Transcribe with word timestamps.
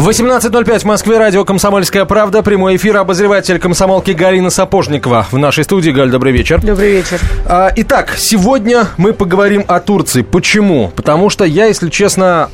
18.05 0.00 0.78
в 0.78 0.84
Москве, 0.84 1.18
радио 1.18 1.44
«Комсомольская 1.44 2.06
правда», 2.06 2.42
прямой 2.42 2.76
эфир, 2.76 2.96
обозреватель 2.96 3.58
комсомолки 3.58 4.12
Галина 4.12 4.48
Сапожникова 4.48 5.26
в 5.30 5.36
нашей 5.36 5.62
студии. 5.62 5.90
Галь, 5.90 6.10
добрый 6.10 6.32
вечер. 6.32 6.58
Добрый 6.62 6.92
вечер. 6.92 7.20
А, 7.46 7.70
итак, 7.76 8.14
сегодня 8.16 8.86
мы 8.96 9.12
поговорим 9.12 9.62
о 9.68 9.78
Турции. 9.78 10.22
Почему? 10.22 10.90
Потому 10.96 11.28
что 11.28 11.44
я, 11.44 11.66
если 11.66 11.90
честно, 11.90 12.48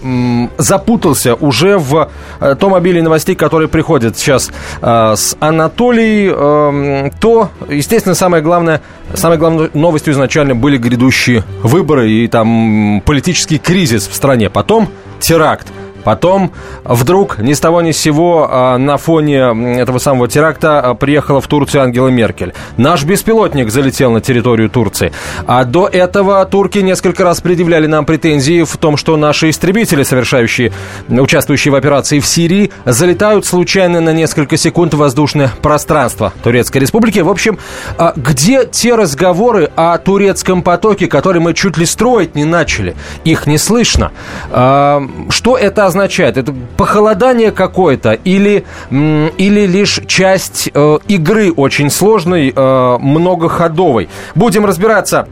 запутался 0.59 1.37
уже 1.37 1.79
в 1.79 2.11
э, 2.41 2.57
том 2.59 2.75
обилии 2.75 3.01
новостей, 3.01 3.37
которые 3.37 3.69
приходят 3.69 4.19
сейчас 4.19 4.51
а, 4.83 5.15
с 5.15 5.37
Анатолией, 5.39 6.33
эм, 6.33 7.13
то, 7.21 7.51
естественно, 7.69 8.17
самое 8.17 8.43
главное, 8.43 8.83
самой 9.15 9.39
главной 9.39 9.71
новостью 9.73 10.15
изначально 10.15 10.57
были 10.57 10.79
грядущие 10.79 11.45
выборы 11.63 12.11
и 12.11 12.27
там 12.27 13.01
политический 13.07 13.59
кризис 13.59 14.09
в 14.09 14.17
стране. 14.17 14.51
Потом 14.51 14.89
теракт. 15.21 15.69
Потом 16.07 16.53
вдруг 16.85 17.39
ни 17.41 17.53
с 17.53 17.59
того 17.59 17.83
ни 17.83 17.91
с 17.91 17.99
сего 17.99 18.47
а, 18.49 18.79
на 18.79 18.97
фоне 18.97 19.81
этого 19.81 19.99
самого 19.99 20.29
теракта 20.29 20.79
а, 20.79 20.95
приехала 20.95 21.41
в 21.41 21.49
Турцию 21.49 21.83
Ангела 21.83 22.07
Меркель. 22.07 22.55
Наш 22.77 23.03
беспилотник 23.03 23.73
залетел 23.73 24.13
на 24.13 24.21
территорию 24.21 24.71
Турции. 24.71 25.11
А 25.49 25.65
до 25.65 25.89
этого 25.89 26.45
турки 26.45 26.79
несколько 26.79 27.25
раз 27.25 27.41
предъявляли 27.41 27.89
нам 27.89 28.05
претензии 28.05 28.63
в 28.63 28.77
том, 28.77 28.97
что 28.97 29.17
наши 29.17 29.51
истребители, 29.51 30.05
совершающие, 30.05 30.71
участвующие 31.09 31.73
в 31.73 31.75
операции 31.75 32.21
в 32.21 32.27
Сирии, 32.27 32.71
залетают 32.85 33.45
случайно 33.45 34.01
на 34.01 34.13
несколько 34.13 34.57
секунд 34.57 34.95
в 34.95 34.99
воздушное 34.99 35.51
пространство 35.61 36.33
Турецкой 36.45 36.79
Республики. 36.79 37.19
В 37.19 37.29
общем, 37.29 37.59
а, 37.99 38.13
где 38.15 38.65
те 38.65 38.95
разговоры 38.95 39.73
о 39.75 39.99
турецком 39.99 40.63
потоке, 40.63 41.09
который 41.09 41.41
мы 41.41 41.53
чуть 41.53 41.77
ли 41.77 41.85
строить 41.85 42.37
не 42.37 42.45
начали? 42.45 42.95
Их 43.25 43.49
не 43.49 43.59
слышно. 43.59 44.13
Что 44.53 45.59
это 45.59 45.87
означает? 45.87 45.96
Означает? 45.97 46.37
Это 46.37 46.55
похолодание 46.77 47.51
какое-то 47.51 48.13
или, 48.13 48.65
или 48.91 49.67
лишь 49.67 50.01
часть 50.07 50.71
э, 50.73 50.99
игры 51.09 51.53
очень 51.53 51.91
сложной, 51.91 52.53
э, 52.55 52.99
многоходовой? 53.01 54.09
Будем 54.35 54.67
разбираться 54.67 55.27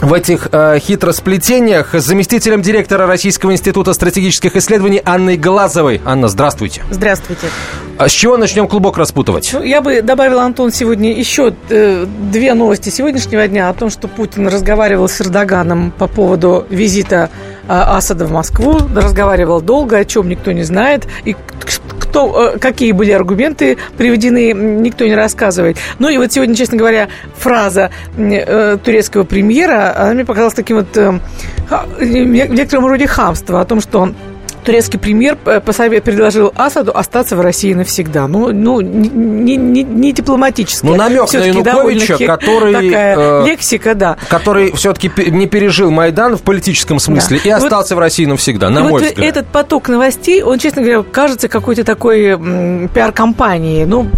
в 0.00 0.12
этих 0.12 0.48
э, 0.52 0.78
хитросплетениях 0.80 1.94
с 1.94 2.04
заместителем 2.04 2.62
директора 2.62 3.06
Российского 3.06 3.52
института 3.52 3.92
стратегических 3.92 4.56
исследований 4.56 5.00
Анной 5.04 5.36
Глазовой. 5.36 6.00
Анна, 6.04 6.28
здравствуйте. 6.28 6.82
Здравствуйте. 6.90 7.46
А 7.96 8.08
с 8.08 8.12
чего 8.12 8.36
начнем 8.36 8.66
клубок 8.66 8.98
распутывать? 8.98 9.50
Ну, 9.52 9.62
я 9.62 9.80
бы 9.80 10.02
добавила, 10.02 10.42
Антон, 10.42 10.72
сегодня 10.72 11.12
еще 11.12 11.54
э, 11.70 12.06
две 12.30 12.54
новости 12.54 12.90
сегодняшнего 12.90 13.46
дня 13.46 13.70
о 13.70 13.74
том, 13.74 13.88
что 13.88 14.08
Путин 14.08 14.48
разговаривал 14.48 15.08
с 15.08 15.20
Эрдоганом 15.20 15.92
по 15.96 16.08
поводу 16.08 16.66
визита 16.68 17.30
Асада 17.68 18.26
в 18.26 18.32
Москву. 18.32 18.78
Разговаривал 18.94 19.60
долго, 19.60 19.98
о 19.98 20.04
чем 20.04 20.28
никто 20.28 20.52
не 20.52 20.62
знает. 20.62 21.06
И 21.24 21.36
кто, 22.14 22.54
э, 22.54 22.58
какие 22.58 22.92
были 22.92 23.10
аргументы 23.10 23.76
приведены, 23.98 24.52
никто 24.52 25.04
не 25.04 25.16
рассказывает. 25.16 25.78
Ну 25.98 26.08
и 26.08 26.16
вот 26.16 26.32
сегодня, 26.32 26.54
честно 26.54 26.78
говоря, 26.78 27.08
фраза 27.36 27.90
э, 28.16 28.78
турецкого 28.82 29.24
премьера, 29.24 29.94
она 29.96 30.14
мне 30.14 30.24
показалась 30.24 30.54
таким 30.54 30.76
вот 30.76 30.96
э, 30.96 31.18
в 31.98 32.04
некотором 32.04 32.86
роде 32.86 33.08
хамства 33.08 33.60
о 33.60 33.64
том, 33.64 33.80
что 33.80 34.00
он 34.00 34.14
турецкий 34.64 34.98
премьер 34.98 35.38
э, 35.44 35.60
предложил 35.60 36.52
Асаду 36.56 36.92
остаться 36.96 37.36
в 37.36 37.40
России 37.40 37.74
навсегда. 37.74 38.26
Ну, 38.26 38.52
ну 38.52 38.80
не, 38.80 39.56
не, 39.56 39.82
не 39.82 40.12
дипломатически. 40.12 40.86
Ну, 40.86 40.96
намек 40.96 41.32
на 41.32 41.38
Януковича, 41.38 42.18
который... 42.18 42.72
Такая 42.72 43.16
э, 43.16 43.46
лексика, 43.46 43.94
да. 43.94 44.16
Который 44.28 44.72
все-таки 44.72 45.10
не 45.30 45.46
пережил 45.46 45.90
Майдан 45.90 46.36
в 46.36 46.42
политическом 46.42 46.98
смысле 46.98 47.40
да. 47.42 47.48
и 47.48 47.52
остался 47.52 47.94
вот, 47.94 48.00
в 48.00 48.02
России 48.02 48.24
навсегда, 48.24 48.70
на 48.70 48.80
мой 48.80 48.92
вот 48.92 49.02
взгляд. 49.02 49.26
этот 49.26 49.46
поток 49.46 49.88
новостей, 49.88 50.42
он, 50.42 50.58
честно 50.58 50.82
говоря, 50.82 51.02
кажется 51.02 51.48
какой-то 51.48 51.84
такой 51.84 52.38
пиар-компанией. 52.88 53.84
Ну, 53.84 54.08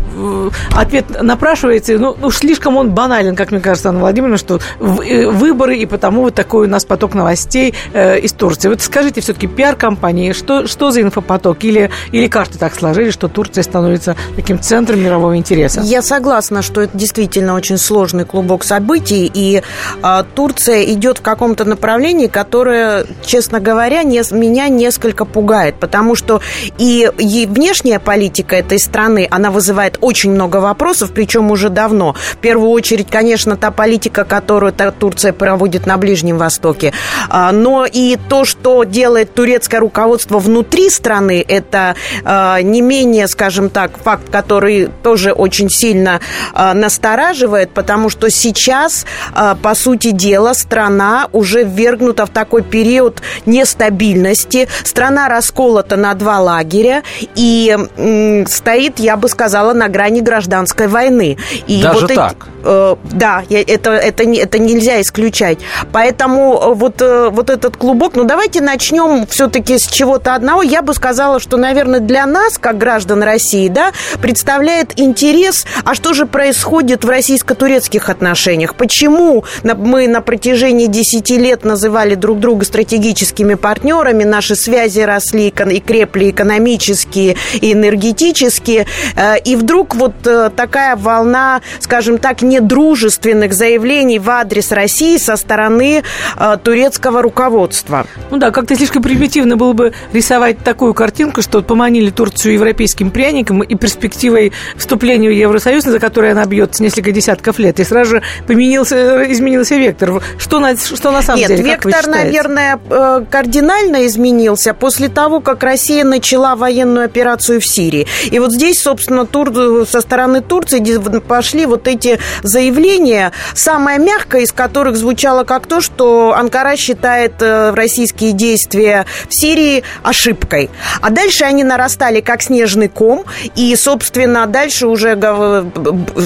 ответ 0.74 1.22
напрашивается, 1.22 1.98
ну, 1.98 2.16
ну, 2.18 2.30
слишком 2.30 2.76
он 2.76 2.90
банален, 2.90 3.34
как 3.34 3.50
мне 3.50 3.60
кажется, 3.60 3.88
Анна 3.88 4.00
Владимировна, 4.00 4.38
что 4.38 4.60
э, 4.80 5.26
выборы, 5.26 5.76
и 5.76 5.86
потому 5.86 6.22
вот 6.22 6.34
такой 6.34 6.66
у 6.66 6.70
нас 6.70 6.84
поток 6.84 7.14
новостей 7.14 7.74
э, 7.92 8.18
из 8.20 8.32
Турции. 8.32 8.68
Вот 8.68 8.80
скажите, 8.80 9.20
все-таки 9.20 9.46
пиар-компании, 9.46 10.32
что, 10.36 10.66
что 10.66 10.90
за 10.90 11.02
инфопоток? 11.02 11.64
Или, 11.64 11.90
или 12.12 12.28
карты 12.28 12.58
так 12.58 12.74
сложились, 12.74 13.12
что 13.12 13.28
Турция 13.28 13.62
становится 13.62 14.16
таким 14.34 14.60
центром 14.60 15.02
мирового 15.02 15.36
интереса? 15.36 15.80
Я 15.82 16.02
согласна, 16.02 16.62
что 16.62 16.82
это 16.82 16.96
действительно 16.96 17.54
очень 17.54 17.78
сложный 17.78 18.24
клубок 18.24 18.64
событий, 18.64 19.30
и 19.32 19.62
а, 20.02 20.24
Турция 20.34 20.84
идет 20.84 21.18
в 21.18 21.22
каком-то 21.22 21.64
направлении, 21.64 22.26
которое, 22.26 23.06
честно 23.24 23.60
говоря, 23.60 24.02
не, 24.02 24.22
меня 24.34 24.68
несколько 24.68 25.24
пугает, 25.24 25.76
потому 25.80 26.14
что 26.14 26.40
и, 26.78 27.10
и 27.18 27.46
внешняя 27.46 27.98
политика 27.98 28.56
этой 28.56 28.78
страны, 28.78 29.28
она 29.30 29.50
вызывает 29.50 29.98
очень 30.00 30.30
много 30.32 30.56
вопросов, 30.56 31.12
причем 31.14 31.50
уже 31.50 31.70
давно. 31.70 32.14
В 32.32 32.36
первую 32.36 32.70
очередь, 32.70 33.08
конечно, 33.10 33.56
та 33.56 33.70
политика, 33.70 34.24
которую 34.24 34.72
Турция 34.98 35.32
проводит 35.32 35.86
на 35.86 35.96
Ближнем 35.96 36.38
Востоке, 36.38 36.92
а, 37.28 37.52
но 37.52 37.86
и 37.86 38.18
то, 38.28 38.44
что 38.44 38.84
делает 38.84 39.34
турецкое 39.34 39.80
руководство 39.80 40.25
производства 40.26 40.38
внутри 40.38 40.90
страны, 40.90 41.44
это 41.46 41.94
э, 42.24 42.62
не 42.62 42.82
менее, 42.82 43.28
скажем 43.28 43.70
так, 43.70 43.90
факт, 44.02 44.30
который 44.30 44.88
тоже 45.02 45.32
очень 45.32 45.70
сильно 45.70 46.20
э, 46.54 46.72
настораживает, 46.74 47.70
потому 47.70 48.10
что 48.10 48.30
сейчас, 48.30 49.06
э, 49.34 49.54
по 49.62 49.74
сути 49.74 50.10
дела, 50.10 50.54
страна 50.54 51.28
уже 51.32 51.64
ввергнута 51.64 52.26
в 52.26 52.30
такой 52.30 52.62
период 52.62 53.22
нестабильности, 53.46 54.68
страна 54.84 55.28
расколота 55.28 55.96
на 55.96 56.14
два 56.14 56.40
лагеря 56.40 57.02
и 57.36 57.76
э, 57.96 58.44
стоит, 58.46 58.98
я 58.98 59.16
бы 59.16 59.28
сказала, 59.28 59.72
на 59.72 59.88
грани 59.88 60.20
гражданской 60.20 60.88
войны. 60.88 61.36
И 61.66 61.82
Даже 61.82 62.00
вот 62.00 62.14
так? 62.14 62.46
Э, 62.66 62.96
да, 63.12 63.42
это, 63.48 63.90
это, 63.90 64.24
это 64.24 64.58
нельзя 64.58 65.00
исключать. 65.00 65.58
Поэтому 65.92 66.54
э, 66.54 66.74
вот, 66.74 67.00
э, 67.00 67.28
вот 67.30 67.50
этот 67.50 67.76
клубок, 67.76 68.16
ну 68.16 68.24
давайте 68.24 68.60
начнем 68.60 69.26
все-таки 69.26 69.78
с 69.78 69.86
чего 69.86 70.15
чего-то 70.16 70.34
одного, 70.34 70.62
я 70.62 70.80
бы 70.80 70.94
сказала, 70.94 71.38
что, 71.40 71.58
наверное, 71.58 72.00
для 72.00 72.24
нас, 72.24 72.56
как 72.56 72.78
граждан 72.78 73.22
России, 73.22 73.68
да, 73.68 73.92
представляет 74.22 74.98
интерес, 74.98 75.66
а 75.84 75.94
что 75.94 76.14
же 76.14 76.24
происходит 76.24 77.04
в 77.04 77.08
российско-турецких 77.08 78.08
отношениях? 78.08 78.76
Почему 78.76 79.44
мы 79.62 80.08
на 80.08 80.22
протяжении 80.22 80.86
10 80.86 81.30
лет 81.32 81.64
называли 81.64 82.14
друг 82.14 82.40
друга 82.40 82.64
стратегическими 82.64 83.54
партнерами, 83.54 84.24
наши 84.24 84.56
связи 84.56 85.00
росли 85.00 85.48
и 85.48 85.80
крепли 85.80 86.30
экономические 86.30 87.36
и 87.60 87.72
энергетические, 87.74 88.86
э, 89.16 89.38
и 89.40 89.54
вдруг 89.54 89.94
вот 89.94 90.14
э, 90.24 90.50
такая 90.56 90.96
волна, 90.96 91.60
скажем 91.80 92.16
так, 92.16 92.40
недружественных 92.40 93.52
заявлений 93.52 94.18
в 94.18 94.30
адрес 94.30 94.72
России 94.72 95.18
со 95.18 95.36
стороны 95.36 96.02
э, 96.38 96.56
турецкого 96.62 97.20
руководства. 97.20 98.06
Ну 98.30 98.38
да, 98.38 98.50
как-то 98.50 98.74
слишком 98.76 99.02
примитивно 99.02 99.58
было 99.58 99.74
бы 99.74 99.92
рисовать 100.12 100.58
такую 100.58 100.94
картинку, 100.94 101.42
что 101.42 101.62
поманили 101.62 102.10
Турцию 102.10 102.54
европейским 102.54 103.10
пряником 103.10 103.62
и 103.62 103.74
перспективой 103.74 104.52
вступления 104.76 105.28
в 105.28 105.32
Евросоюз, 105.32 105.84
за 105.84 105.98
которое 105.98 106.32
она 106.32 106.44
бьется 106.46 106.82
несколько 106.82 107.12
десятков 107.12 107.58
лет, 107.58 107.80
и 107.80 107.84
сразу 107.84 108.16
же 108.16 108.22
поменился, 108.46 109.30
изменился 109.32 109.76
вектор. 109.76 110.22
Что 110.38 110.60
на, 110.60 110.76
что 110.76 111.10
на 111.10 111.22
самом 111.22 111.40
Нет, 111.40 111.48
деле? 111.48 111.62
вектор, 111.62 112.06
наверное, 112.06 112.78
э, 112.88 113.24
кардинально 113.30 114.06
изменился 114.06 114.74
после 114.74 115.08
того, 115.08 115.40
как 115.40 115.62
Россия 115.62 116.04
начала 116.04 116.56
военную 116.56 117.04
операцию 117.04 117.60
в 117.60 117.66
Сирии. 117.66 118.06
И 118.30 118.38
вот 118.38 118.52
здесь, 118.52 118.80
собственно, 118.80 119.26
Тур, 119.26 119.52
со 119.86 120.00
стороны 120.00 120.40
Турции 120.40 120.76
пошли 121.20 121.66
вот 121.66 121.88
эти 121.88 122.18
заявления, 122.42 123.32
самое 123.54 123.98
мягкое 123.98 124.42
из 124.42 124.52
которых 124.52 124.96
звучало 124.96 125.44
как 125.44 125.66
то, 125.66 125.80
что 125.80 126.34
Анкара 126.36 126.76
считает 126.76 127.34
э, 127.40 127.70
российские 127.70 128.32
действия 128.32 129.06
в 129.28 129.34
Сирии 129.34 129.84
ошибкой. 130.02 130.70
А 131.00 131.10
дальше 131.10 131.44
они 131.44 131.64
нарастали 131.64 132.20
как 132.20 132.42
снежный 132.42 132.88
ком, 132.88 133.24
и, 133.54 133.74
собственно, 133.76 134.46
дальше 134.46 134.86
уже 134.86 135.16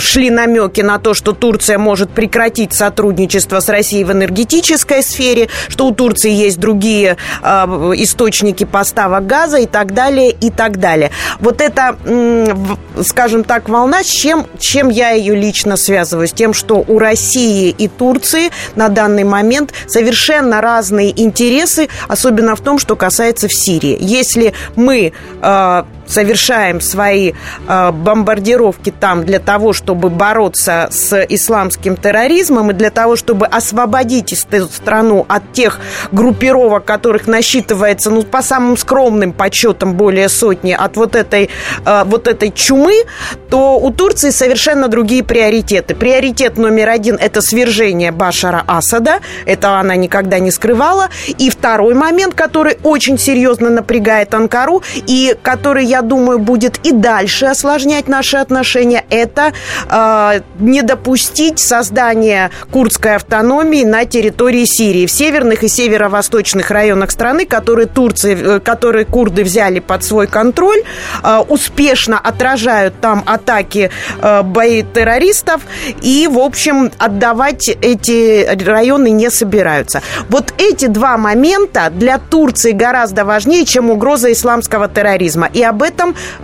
шли 0.01 0.31
намеки 0.31 0.81
на 0.81 0.99
то, 0.99 1.15
что 1.15 1.33
Турция 1.33 1.79
может 1.79 2.11
прекратить 2.11 2.73
сотрудничество 2.73 3.61
с 3.61 3.69
Россией 3.69 4.05
в 4.05 4.13
энергетической 4.13 5.03
сфере, 5.03 5.49
что 5.69 5.87
у 5.87 5.95
Турции 5.95 6.31
есть 6.31 6.59
другие 6.59 7.17
э, 7.43 7.47
источники 7.97 8.65
поставок 8.65 9.27
газа 9.27 9.59
и 9.59 9.67
так 9.67 9.95
далее, 9.95 10.31
и 10.31 10.51
так 10.51 10.79
далее. 10.79 11.11
Вот 11.41 11.61
это, 11.61 11.97
скажем 13.05 13.45
так, 13.45 13.69
волна, 13.69 14.03
с 14.03 14.07
чем, 14.07 14.47
чем 14.59 14.89
я 14.89 15.11
ее 15.11 15.35
лично 15.35 15.77
связываю? 15.77 16.29
С 16.29 16.33
тем, 16.33 16.55
что 16.55 16.85
у 16.87 16.99
России 16.99 17.71
и 17.71 17.89
Турции 17.89 18.51
на 18.77 18.89
данный 18.89 19.25
момент 19.25 19.73
совершенно 19.87 20.61
разные 20.61 21.11
интересы, 21.21 21.89
особенно 22.09 22.57
в 22.57 22.61
том, 22.61 22.79
что 22.79 22.97
касается 22.97 23.49
в 23.51 23.55
Сирии. 23.55 23.97
Если 24.01 24.55
мы 24.77 25.13
э, 25.43 25.85
совершаем 26.11 26.81
свои 26.81 27.33
э, 27.69 27.91
бомбардировки 27.93 28.91
там 28.91 29.25
для 29.25 29.39
того, 29.39 29.73
чтобы 29.73 30.11
бороться 30.11 30.89
с 30.91 31.25
исламским 31.29 31.97
терроризмом 31.97 32.71
и 32.71 32.75
для 32.75 32.91
того, 32.91 33.17
чтобы 33.17 33.47
освободить 33.47 34.33
эту 34.33 34.69
страну 34.69 35.25
от 35.29 35.53
тех 35.53 35.81
группировок, 36.13 36.85
которых 36.85 37.27
насчитывается, 37.27 38.11
ну, 38.11 38.23
по 38.23 38.43
самым 38.43 38.77
скромным 38.77 39.33
подсчетам 39.33 39.95
более 39.95 40.29
сотни, 40.29 40.73
от 40.73 40.97
вот 40.97 41.15
этой, 41.15 41.51
э, 41.85 42.05
вот 42.05 42.27
этой 42.27 42.51
чумы, 42.51 43.05
то 43.49 43.79
у 43.79 43.91
Турции 43.91 44.31
совершенно 44.31 44.89
другие 44.89 45.23
приоритеты. 45.23 45.95
Приоритет 45.95 46.59
номер 46.59 46.89
один– 46.89 47.17
это 47.21 47.41
свержение 47.41 48.13
Башара 48.13 48.65
Асада. 48.67 49.21
Это 49.47 49.79
она 49.79 49.97
никогда 49.97 50.39
не 50.39 50.51
скрывала. 50.51 51.09
И 51.39 51.51
второй 51.51 51.95
момент, 51.95 52.35
который 52.35 52.79
очень 52.83 53.19
серьезно 53.19 53.71
напрягает 53.71 54.35
Анкару 54.35 54.83
и 55.07 55.37
который, 55.43 55.85
я 55.85 56.00
думаю, 56.03 56.39
будет 56.39 56.79
и 56.87 56.93
дальше 56.93 57.47
осложнять 57.47 58.09
наши 58.09 58.37
отношения, 58.37 59.05
это 59.11 59.53
э, 59.89 60.41
не 60.59 60.83
допустить 60.83 61.59
создания 61.59 62.51
курдской 62.71 63.17
автономии 63.17 63.85
на 63.85 64.05
территории 64.05 64.65
Сирии, 64.65 65.07
в 65.07 65.11
северных 65.11 65.63
и 65.63 65.69
северо-восточных 65.69 66.71
районах 66.71 67.11
страны, 67.11 67.47
которые 67.47 67.87
Турции, 67.87 68.57
э, 68.57 68.61
которые 68.61 69.05
курды 69.05 69.45
взяли 69.45 69.81
под 69.81 70.05
свой 70.05 70.27
контроль, 70.27 70.83
э, 71.23 71.39
успешно 71.49 72.19
отражают 72.19 72.95
там 73.01 73.23
атаки 73.27 73.91
э, 74.23 74.43
бои 74.43 74.83
террористов 74.83 75.63
и, 76.03 76.29
в 76.31 76.39
общем, 76.39 76.91
отдавать 76.99 77.69
эти 77.69 78.47
районы 78.65 79.11
не 79.11 79.31
собираются. 79.31 80.03
Вот 80.29 80.55
эти 80.59 80.87
два 80.87 81.17
момента 81.17 81.91
для 81.91 82.19
Турции 82.19 82.73
гораздо 82.73 83.25
важнее, 83.25 83.65
чем 83.65 83.91
угроза 83.91 84.33
исламского 84.33 84.89
терроризма. 84.89 85.49
И 85.53 85.63
об 85.63 85.83
этом 85.83 85.90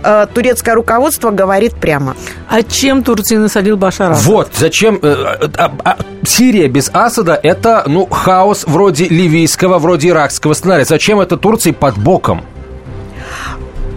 э, 0.03 0.27
турецкое 0.33 0.75
руководство 0.75 1.31
говорит 1.31 1.75
прямо. 1.75 2.15
А 2.49 2.63
чем 2.63 3.03
Турция 3.03 3.39
насадил 3.39 3.77
Башара? 3.77 4.13
Вот, 4.15 4.51
зачем... 4.55 4.99
Э, 5.01 5.37
э, 5.41 5.47
а, 5.57 5.71
а, 5.83 5.97
Сирия 6.25 6.67
без 6.67 6.89
Асада– 6.93 7.39
это, 7.43 7.83
ну, 7.87 8.05
хаос 8.05 8.65
вроде 8.67 9.05
ливийского, 9.05 9.79
вроде 9.79 10.09
иракского 10.09 10.53
сценария. 10.53 10.85
Зачем 10.85 11.19
это 11.19 11.37
Турции 11.37 11.71
под 11.71 11.97
боком? 11.97 12.43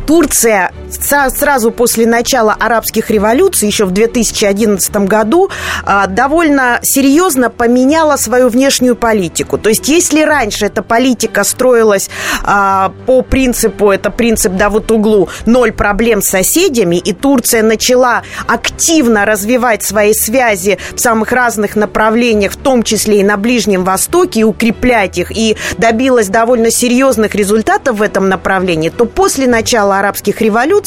Турция 0.07 0.73
сразу 0.95 1.71
после 1.71 2.07
начала 2.07 2.57
арабских 2.59 3.11
революций, 3.11 3.69
еще 3.69 3.85
в 3.85 3.91
2011 3.91 5.07
году, 5.07 5.51
а, 5.85 6.07
довольно 6.07 6.81
серьезно 6.83 7.51
поменяла 7.51 8.17
свою 8.17 8.49
внешнюю 8.49 8.97
политику. 8.97 9.59
То 9.59 9.69
есть, 9.69 9.89
если 9.89 10.23
раньше 10.23 10.67
эта 10.67 10.83
политика 10.83 11.45
строилась 11.45 12.11
а, 12.43 12.93
по 13.07 13.23
принципу, 13.23 13.91
это 13.91 14.11
принцип 14.11 14.53
Давутуглу, 14.53 15.29
ноль 15.47 15.73
проблем 15.73 16.23
с 16.23 16.29
соседями, 16.29 16.97
и 16.97 17.13
Турция 17.13 17.63
начала 17.63 18.23
активно 18.47 19.25
развивать 19.25 19.83
свои 19.83 20.13
связи 20.13 20.79
в 20.95 21.01
самых 21.01 21.33
разных 21.33 21.77
направлениях, 21.77 22.53
в 22.53 22.57
том 22.57 22.83
числе 22.83 23.21
и 23.21 23.25
на 23.25 23.37
Ближнем 23.37 23.85
Востоке, 23.85 24.41
и 24.41 24.45
укреплять 24.45 25.19
их, 25.19 25.31
и 25.31 25.57
добилась 25.79 26.29
довольно 26.29 26.71
серьезных 26.71 27.35
результатов 27.35 27.99
в 27.99 28.03
этом 28.03 28.29
направлении, 28.29 28.89
то 28.89 29.05
после 29.05 29.47
начала 29.47 29.99
арабских 29.99 30.41
революций, 30.41 30.80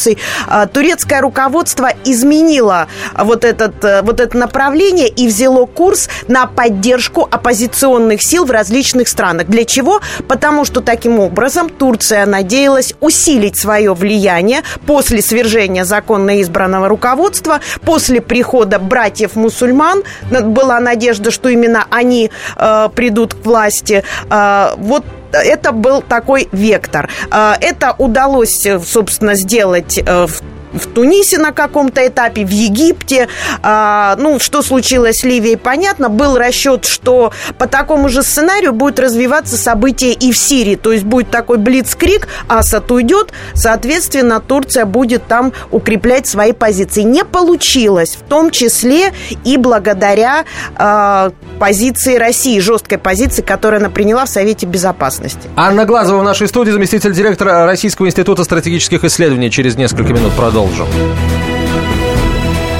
а, 0.47 0.67
турецкое 0.67 1.21
руководство 1.21 1.89
изменило 2.05 2.87
вот, 3.17 3.45
этот, 3.45 3.83
э, 3.83 4.01
вот 4.01 4.19
это 4.19 4.37
направление 4.37 5.07
и 5.07 5.27
взяло 5.27 5.65
курс 5.65 6.09
на 6.27 6.47
поддержку 6.47 7.27
оппозиционных 7.29 8.21
сил 8.21 8.45
в 8.45 8.51
различных 8.51 9.07
странах. 9.07 9.47
Для 9.47 9.65
чего? 9.65 10.01
Потому 10.27 10.65
что 10.65 10.81
таким 10.81 11.19
образом 11.19 11.69
Турция 11.69 12.25
надеялась 12.25 12.93
усилить 12.99 13.57
свое 13.57 13.93
влияние 13.93 14.61
после 14.85 15.21
свержения 15.21 15.83
законно 15.83 16.41
избранного 16.41 16.87
руководства, 16.87 17.59
после 17.85 18.21
прихода 18.21 18.79
братьев-мусульман. 18.79 20.03
Была 20.29 20.79
надежда, 20.79 21.31
что 21.31 21.49
именно 21.49 21.85
они 21.89 22.31
э, 22.55 22.89
придут 22.95 23.33
к 23.33 23.45
власти. 23.45 24.03
Э, 24.29 24.73
вот 24.77 25.03
это 25.37 25.71
был 25.71 26.01
такой 26.01 26.47
вектор. 26.51 27.09
А, 27.31 27.57
это 27.59 27.95
удалось, 27.97 28.67
собственно, 28.83 29.35
сделать 29.35 29.97
э, 29.97 30.27
в 30.27 30.41
в 30.73 30.87
Тунисе 30.87 31.37
на 31.37 31.51
каком-то 31.51 32.05
этапе, 32.05 32.45
в 32.45 32.49
Египте. 32.49 33.27
А, 33.61 34.15
ну, 34.17 34.39
что 34.39 34.61
случилось 34.61 35.19
с 35.19 35.23
Ливией, 35.23 35.57
понятно. 35.57 36.09
Был 36.09 36.37
расчет, 36.37 36.85
что 36.85 37.31
по 37.57 37.67
такому 37.67 38.09
же 38.09 38.23
сценарию 38.23 38.73
будет 38.73 38.99
развиваться 38.99 39.57
события 39.57 40.11
и 40.11 40.31
в 40.31 40.37
Сирии. 40.37 40.75
То 40.75 40.91
есть 40.91 41.03
будет 41.03 41.29
такой 41.29 41.57
блицкрик, 41.57 42.27
Асад 42.47 42.91
уйдет, 42.91 43.31
соответственно, 43.53 44.39
Турция 44.39 44.85
будет 44.85 45.27
там 45.27 45.53
укреплять 45.71 46.27
свои 46.27 46.51
позиции. 46.51 47.01
Не 47.01 47.23
получилось, 47.23 48.17
в 48.19 48.27
том 48.27 48.49
числе 48.49 49.13
и 49.43 49.57
благодаря 49.57 50.45
а, 50.75 51.31
позиции 51.59 52.15
России, 52.15 52.59
жесткой 52.59 52.97
позиции, 52.97 53.41
которую 53.41 53.79
она 53.79 53.89
приняла 53.89 54.25
в 54.25 54.29
Совете 54.29 54.65
Безопасности. 54.65 55.49
Анна 55.55 55.85
Глазова 55.85 56.21
в 56.21 56.23
нашей 56.23 56.47
студии, 56.47 56.71
заместитель 56.71 57.13
директора 57.13 57.65
Российского 57.65 58.07
института 58.07 58.43
стратегических 58.43 59.03
исследований. 59.03 59.51
Через 59.51 59.75
несколько 59.75 60.13
минут 60.13 60.33
продолжим 60.33 60.62
продолжим. 60.63 60.87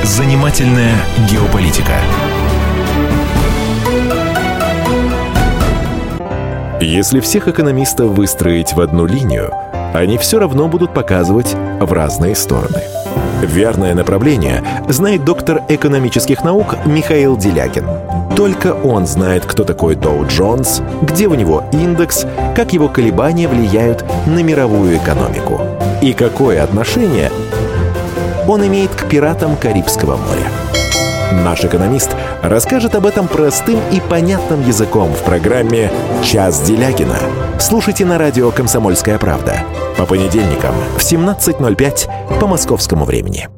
Занимательная 0.03 0.95
геополитика. 1.29 1.93
Если 6.79 7.19
всех 7.19 7.47
экономистов 7.47 8.11
выстроить 8.11 8.73
в 8.73 8.81
одну 8.81 9.05
линию, 9.05 9.53
они 9.93 10.17
все 10.17 10.39
равно 10.39 10.67
будут 10.67 10.93
показывать 10.93 11.55
в 11.79 11.91
разные 11.91 12.35
стороны. 12.35 12.83
Верное 13.41 13.93
направление 13.93 14.63
знает 14.87 15.25
доктор 15.25 15.61
экономических 15.69 16.43
наук 16.43 16.75
Михаил 16.85 17.37
Делягин. 17.37 17.85
Только 18.35 18.73
он 18.73 19.05
знает, 19.05 19.45
кто 19.45 19.63
такой 19.63 19.95
Доу 19.95 20.25
Джонс, 20.25 20.81
где 21.01 21.27
у 21.27 21.35
него 21.35 21.63
индекс, 21.71 22.25
как 22.55 22.73
его 22.73 22.89
колебания 22.89 23.47
влияют 23.47 24.03
на 24.25 24.41
мировую 24.41 24.97
экономику 24.97 25.61
и 26.01 26.11
какое 26.11 26.63
отношение 26.63 27.31
он 28.47 28.65
имеет 28.67 28.91
к 28.91 29.07
пиратам 29.07 29.55
Карибского 29.55 30.17
моря. 30.17 30.47
Наш 31.43 31.63
экономист 31.63 32.15
расскажет 32.41 32.95
об 32.95 33.05
этом 33.05 33.27
простым 33.27 33.79
и 33.91 33.99
понятным 33.99 34.65
языком 34.67 35.11
в 35.13 35.23
программе 35.23 35.91
«Час 36.23 36.61
Делягина». 36.61 37.17
Слушайте 37.59 38.05
на 38.05 38.17
радио 38.17 38.51
«Комсомольская 38.51 39.17
правда» 39.17 39.63
по 39.97 40.05
понедельникам 40.05 40.75
в 40.95 40.99
17.05 40.99 42.39
по 42.39 42.47
московскому 42.47 43.05
времени. 43.05 43.49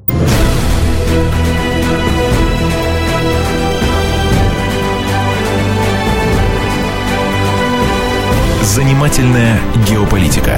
Занимательная 8.62 9.60
геополитика 9.88 10.58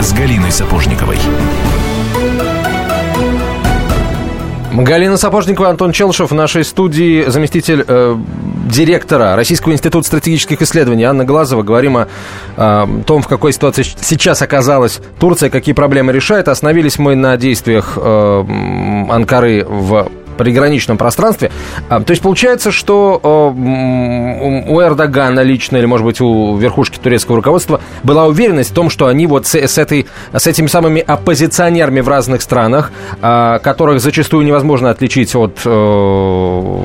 с 0.00 0.12
Галиной 0.12 0.52
Сапожниковой. 0.52 1.18
Галина 4.84 5.16
Сапожникова, 5.16 5.70
Антон 5.70 5.90
Челшев 5.90 6.30
в 6.30 6.34
нашей 6.34 6.64
студии, 6.64 7.24
заместитель 7.28 7.84
э, 7.86 8.16
директора 8.70 9.34
Российского 9.34 9.72
института 9.72 10.06
стратегических 10.06 10.62
исследований 10.62 11.02
Анна 11.02 11.24
Глазова. 11.24 11.64
Говорим 11.64 11.96
о 11.96 12.08
э, 12.56 12.86
том, 13.04 13.22
в 13.22 13.26
какой 13.26 13.52
ситуации 13.52 13.82
сейчас 13.82 14.40
оказалась 14.40 15.00
Турция, 15.18 15.50
какие 15.50 15.74
проблемы 15.74 16.12
решает. 16.12 16.46
Остановились 16.46 16.96
мы 16.98 17.16
на 17.16 17.36
действиях 17.36 17.94
э, 17.96 18.44
Анкары 19.10 19.64
в 19.64 20.10
приграничном 20.38 20.96
пространстве. 20.96 21.50
А, 21.88 22.00
то 22.00 22.10
есть 22.12 22.22
получается, 22.22 22.70
что 22.72 23.20
у 23.54 24.80
Эрдогана 24.80 25.40
лично, 25.40 25.76
или, 25.76 25.86
может 25.86 26.06
быть, 26.06 26.20
у 26.20 26.56
верхушки 26.56 26.98
турецкого 26.98 27.36
руководства 27.36 27.80
была 28.02 28.26
уверенность 28.26 28.70
в 28.70 28.74
том, 28.74 28.88
что 28.88 29.06
они 29.06 29.26
вот 29.26 29.46
с, 29.46 29.54
с, 29.54 29.76
этой, 29.76 30.06
с 30.32 30.46
этими 30.46 30.66
самыми 30.66 31.02
оппозиционерами 31.02 32.00
в 32.00 32.08
разных 32.08 32.42
странах, 32.42 32.92
а, 33.20 33.58
которых 33.58 34.00
зачастую 34.00 34.46
невозможно 34.46 34.90
отличить 34.90 35.34
от, 35.34 35.60
э, 35.64 36.78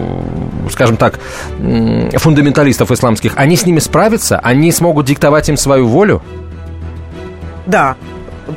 скажем 0.71 0.97
так, 0.97 1.19
фундаменталистов 2.15 2.91
исламских, 2.91 3.33
они 3.35 3.55
с 3.55 3.65
ними 3.65 3.79
справятся? 3.79 4.39
Они 4.39 4.71
смогут 4.71 5.05
диктовать 5.05 5.49
им 5.49 5.57
свою 5.57 5.87
волю? 5.87 6.21
Да, 7.65 7.95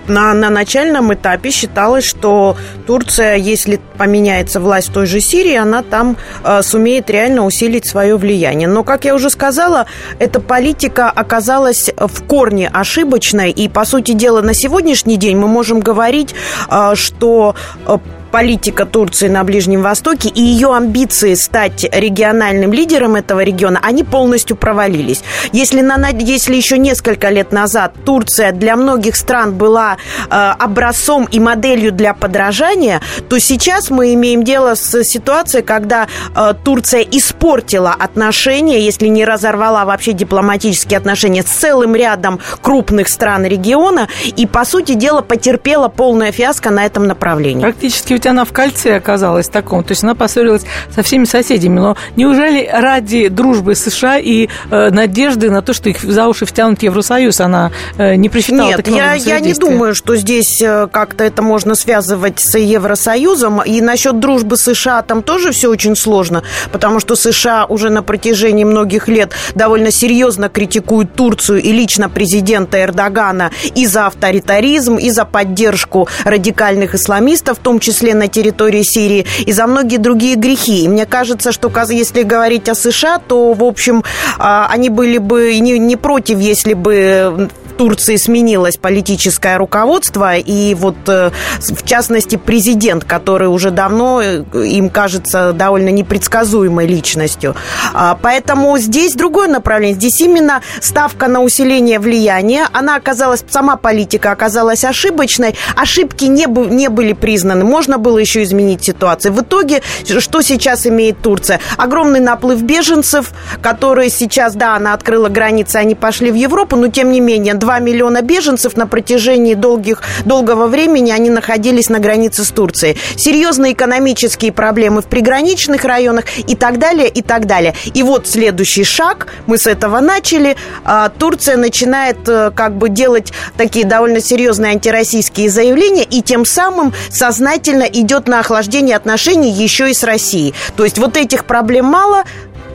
на, 0.09 0.35
на 0.35 0.51
начальном 0.51 1.13
этапе 1.15 1.51
считалось, 1.51 2.05
что 2.05 2.57
Турция, 2.87 3.37
если 3.37 3.81
поменяется 3.99 4.61
власть 4.61 4.89
в 4.89 4.93
той 4.93 5.07
же 5.07 5.21
Сирии, 5.21 5.57
она 5.57 5.83
там 5.83 6.17
э, 6.45 6.63
сумеет 6.63 7.11
реально 7.11 7.45
усилить 7.45 7.87
свое 7.87 8.17
влияние. 8.17 8.69
Но, 8.69 8.85
как 8.85 9.05
я 9.05 9.15
уже 9.15 9.31
сказала, 9.31 9.87
эта 10.19 10.41
политика 10.41 11.11
оказалась 11.11 11.91
в 11.97 12.25
корне 12.25 12.69
ошибочной. 12.69 13.51
И, 13.51 13.69
по 13.69 13.85
сути 13.85 14.13
дела, 14.13 14.41
на 14.41 14.55
сегодняшний 14.55 15.17
день 15.17 15.37
мы 15.37 15.49
можем 15.49 15.81
говорить, 15.81 16.35
э, 16.71 16.95
что 16.95 17.55
э, 17.87 17.99
политика 18.31 18.87
Турции 18.87 19.29
на 19.29 19.45
Ближнем 19.45 19.83
Востоке 19.83 20.29
и 20.29 20.41
ее 20.41 20.75
амбиции 20.75 21.35
стать 21.35 21.85
региональным 21.93 22.73
лидером 22.73 23.15
этого 23.15 23.43
региона, 23.43 23.81
они 23.83 24.05
полностью 24.05 24.57
провалились. 24.57 25.23
Если, 25.53 25.81
на, 25.81 26.09
если 26.11 26.55
еще 26.55 26.79
несколько 26.79 27.31
лет 27.31 27.53
назад 27.53 27.95
Турция 28.05 28.53
для 28.53 28.77
многих 28.77 29.17
стран 29.17 29.55
была 29.55 29.97
э, 30.31 30.35
образцом 30.35 31.29
и 31.31 31.41
моделью 31.41 31.93
для 31.93 32.15
подражания, 32.15 33.01
то 33.29 33.39
сейчас 33.39 33.91
мы 33.91 34.15
имеем 34.15 34.43
дело 34.43 34.75
с 34.75 35.05
ситуацией, 35.05 35.63
когда 35.63 36.09
э, 36.35 36.55
Турция 36.65 37.03
испортила 37.03 37.93
отношения, 37.93 38.81
если 38.81 39.07
не 39.09 39.25
разорвала 39.25 39.85
вообще 39.85 40.13
дипломатические 40.13 40.99
отношения 40.99 41.43
с 41.43 41.47
целым 41.47 41.95
рядом 41.95 42.41
крупных 42.63 43.09
стран 43.09 43.45
региона 43.47 44.09
и, 44.25 44.47
по 44.47 44.65
сути 44.65 44.95
дела, 44.95 45.23
потерпела 45.23 45.89
полное 45.89 46.33
фиаско 46.33 46.71
на 46.71 46.85
этом 46.85 47.07
направлении. 47.07 47.63
Практически 47.63 48.16
ведь 48.17 48.27
она 48.27 48.47
в 48.47 48.53
кольце 48.53 48.97
оказалась 48.97 49.47
таком, 49.51 49.85
то 49.85 49.93
есть 49.93 50.03
она 50.03 50.15
поссорилась 50.15 50.63
со 50.95 51.03
всеми 51.03 51.27
соседями. 51.27 51.79
Но 51.79 51.97
неужели 52.17 52.67
ради 52.73 53.29
дружбы 53.29 53.75
США 53.75 54.17
и 54.17 54.49
э, 54.71 54.89
надежды 54.91 55.51
на 55.51 55.61
то, 55.61 55.75
что 55.75 55.91
их 55.91 56.01
за 56.01 56.27
уши 56.27 56.47
втянут 56.47 56.79
в 56.79 56.83
Евросоюз, 56.83 57.43
она 57.43 57.73
э, 57.99 58.15
не 58.15 58.31
просчитала 58.31 58.69
Нет, 58.69 58.89
я, 58.89 59.13
я 59.13 59.39
не 59.41 59.53
думаю, 59.53 59.95
что 59.95 60.17
здесь 60.17 60.63
э, 60.63 60.89
как-то 60.91 61.25
это 61.25 61.43
можно 61.43 61.75
связывать 61.75 62.41
с 62.41 62.57
Евросоюзом. 62.57 63.63
И 63.63 63.83
насчет 63.83 64.19
дружбы 64.19 64.57
США 64.57 65.03
там 65.03 65.23
тоже 65.23 65.53
все 65.53 65.69
очень 65.69 65.95
сложно, 65.95 66.43
потому 66.73 67.01
что 67.01 67.17
США 67.17 67.67
уже 67.67 67.91
на 67.91 68.03
протяжении 68.03 68.65
многих 68.65 69.09
лет 69.09 69.33
довольно 69.55 69.91
серьезно 69.91 70.49
критикуют 70.49 71.13
Турцию 71.15 71.61
и 71.61 71.71
лично 71.71 72.09
президента 72.09 72.83
Эрдогана 72.83 73.51
и 73.75 73.85
за 73.85 74.07
авторитаризм, 74.07 74.97
и 74.97 75.11
за 75.11 75.27
поддержку 75.27 76.09
радикальных 76.25 76.95
исламистов, 76.95 77.59
в 77.59 77.61
том 77.61 77.79
числе 77.79 78.06
на 78.13 78.29
территории 78.29 78.83
Сирии, 78.83 79.27
и 79.47 79.53
за 79.53 79.67
многие 79.67 79.99
другие 79.99 80.37
грехи. 80.37 80.85
И 80.85 80.89
мне 80.89 81.07
кажется, 81.07 81.53
что 81.53 81.71
если 81.91 82.23
говорить 82.23 82.69
о 82.69 82.75
США, 82.75 83.19
то, 83.19 83.53
в 83.53 83.63
общем, 83.63 84.05
а, 84.39 84.69
они 84.71 84.89
были 84.91 85.19
бы 85.19 85.59
не, 85.61 85.79
не 85.79 85.97
против, 85.97 86.39
если 86.39 86.75
бы 86.75 87.49
Турции 87.77 88.17
сменилось 88.17 88.77
политическое 88.77 89.57
руководство, 89.59 90.37
и 90.37 90.75
вот 90.75 90.97
э, 91.09 91.31
в 91.61 91.85
частности 91.85 92.37
президент, 92.37 93.05
который 93.05 93.49
уже 93.49 93.71
давно 93.71 94.23
э, 94.23 94.45
им 94.65 94.91
кажется 94.91 95.53
довольно 95.53 95.91
непредсказуемой 95.91 96.87
личностью. 96.87 97.55
А, 97.93 98.19
поэтому 98.21 98.79
здесь 98.79 99.15
другое 99.15 99.49
направление. 99.49 99.97
Здесь 99.97 100.21
именно 100.21 100.63
ставка 100.81 101.29
на 101.29 101.43
усиление 101.43 101.99
влияния. 101.99 102.67
Она 102.73 102.97
оказалась, 102.97 103.45
сама 103.49 103.77
политика 103.77 104.31
оказалась 104.31 104.85
ошибочной. 104.85 105.55
Ошибки 105.77 106.25
не, 106.25 106.47
не 106.47 106.89
были 106.89 107.13
признаны. 107.13 107.65
Можно 107.65 107.99
было 107.99 108.19
еще 108.19 108.43
изменить 108.43 108.85
ситуацию. 108.85 109.33
В 109.33 109.43
итоге, 109.43 109.83
что 110.05 110.43
сейчас 110.43 110.87
имеет 110.87 111.21
Турция? 111.21 111.61
Огромный 111.77 112.21
наплыв 112.21 112.63
беженцев, 112.63 113.33
которые 113.63 114.11
сейчас, 114.11 114.55
да, 114.55 114.77
она 114.77 114.95
открыла 114.95 115.29
границы, 115.29 115.77
они 115.77 115.95
пошли 115.95 116.31
в 116.31 116.35
Европу, 116.35 116.77
но 116.77 116.89
тем 116.89 117.11
не 117.11 117.21
менее 117.21 117.55
2 117.67 117.81
миллиона 117.81 118.23
беженцев 118.23 118.77
на 118.77 118.87
протяжении 118.87 119.55
долгих, 119.55 120.01
долгого 120.25 120.69
времени 120.69 121.11
они 121.11 121.31
находились 121.31 121.89
на 121.89 121.99
границе 121.99 122.45
с 122.45 122.51
Турцией. 122.51 122.97
Серьезные 123.17 123.73
экономические 123.73 124.53
проблемы 124.53 125.03
в 125.03 125.07
приграничных 125.07 125.85
районах 125.85 126.27
и 126.39 126.55
так 126.55 126.79
далее, 126.79 127.09
и 127.09 127.23
так 127.23 127.47
далее. 127.47 127.75
И 127.93 128.05
вот 128.05 128.29
следующий 128.29 128.85
шаг, 128.85 129.27
мы 129.47 129.59
с 129.59 129.67
этого 129.67 129.99
начали, 129.99 130.57
а, 130.85 131.09
Турция 131.09 131.57
начинает 131.57 132.19
э, 132.29 132.53
как 132.55 132.77
бы 132.77 132.89
делать 132.89 133.33
такие 133.57 133.85
довольно 133.85 134.21
серьезные 134.21 134.71
антироссийские 134.71 135.51
заявления 135.51 136.05
и 136.05 136.23
тем 136.23 136.45
самым 136.45 136.93
сознательно 137.11 137.83
идет 137.83 138.29
на 138.29 138.39
охлаждение 138.39 138.95
отношений 138.95 139.51
еще 139.51 139.91
и 139.91 139.95
с 139.95 140.05
Россией. 140.05 140.55
То 140.77 140.85
есть 140.85 140.99
вот 140.99 141.17
этих 141.17 141.47
проблем 141.47 141.87
мало, 141.87 142.23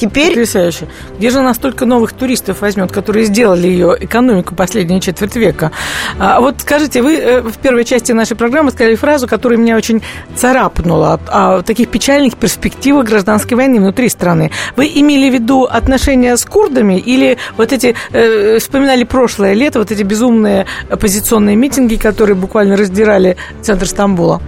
Теперь... 0.02 0.30
Потрясающе. 0.30 0.88
Где 1.20 1.30
же 1.30 1.40
она 1.40 1.54
столько 1.54 1.86
новых 1.86 2.14
туристов 2.14 2.62
возьмет, 2.62 2.92
которые 2.92 3.28
сделали 3.28 3.68
ее 3.68 3.96
экономику 4.00 4.56
последние 4.56 5.00
четверть 5.00 5.36
века? 5.36 5.72
А 6.18 6.42
вот 6.42 6.56
скажите, 6.62 7.04
вы 7.04 7.18
э, 7.18 7.42
в 7.42 7.56
первой 7.60 7.86
части 7.86 8.12
нашей 8.12 8.36
программы 8.36 8.72
сказали 8.72 8.96
фразу, 8.96 9.28
которая 9.28 9.60
меня 9.60 9.78
очень 9.78 10.02
царапнула, 10.36 11.20
о 11.28 11.62
таких 11.62 11.90
печальных 11.90 12.36
перспективах 12.36 13.06
гражданской 13.06 13.56
войны 13.56 13.80
внутри 13.80 14.10
страны. 14.10 14.50
Вы 14.76 14.88
имели 14.88 15.30
в 15.30 15.34
виду 15.34 15.66
отношения 15.66 16.36
с 16.36 16.46
курдами 16.46 16.98
или 16.98 17.38
вот 17.56 17.72
эти, 17.72 17.94
э, 18.12 18.58
вспоминали 18.58 19.04
прошлое 19.04 19.54
лето, 19.54 19.78
вот 19.78 19.92
эти 19.92 20.02
безумные 20.02 20.66
оппозиционные 20.90 21.56
митинги, 21.56 21.96
которые 21.96 22.36
буквально 22.36 22.76
раздирали 22.76 23.38
центр 23.62 23.86
Стамбула? 23.86 24.42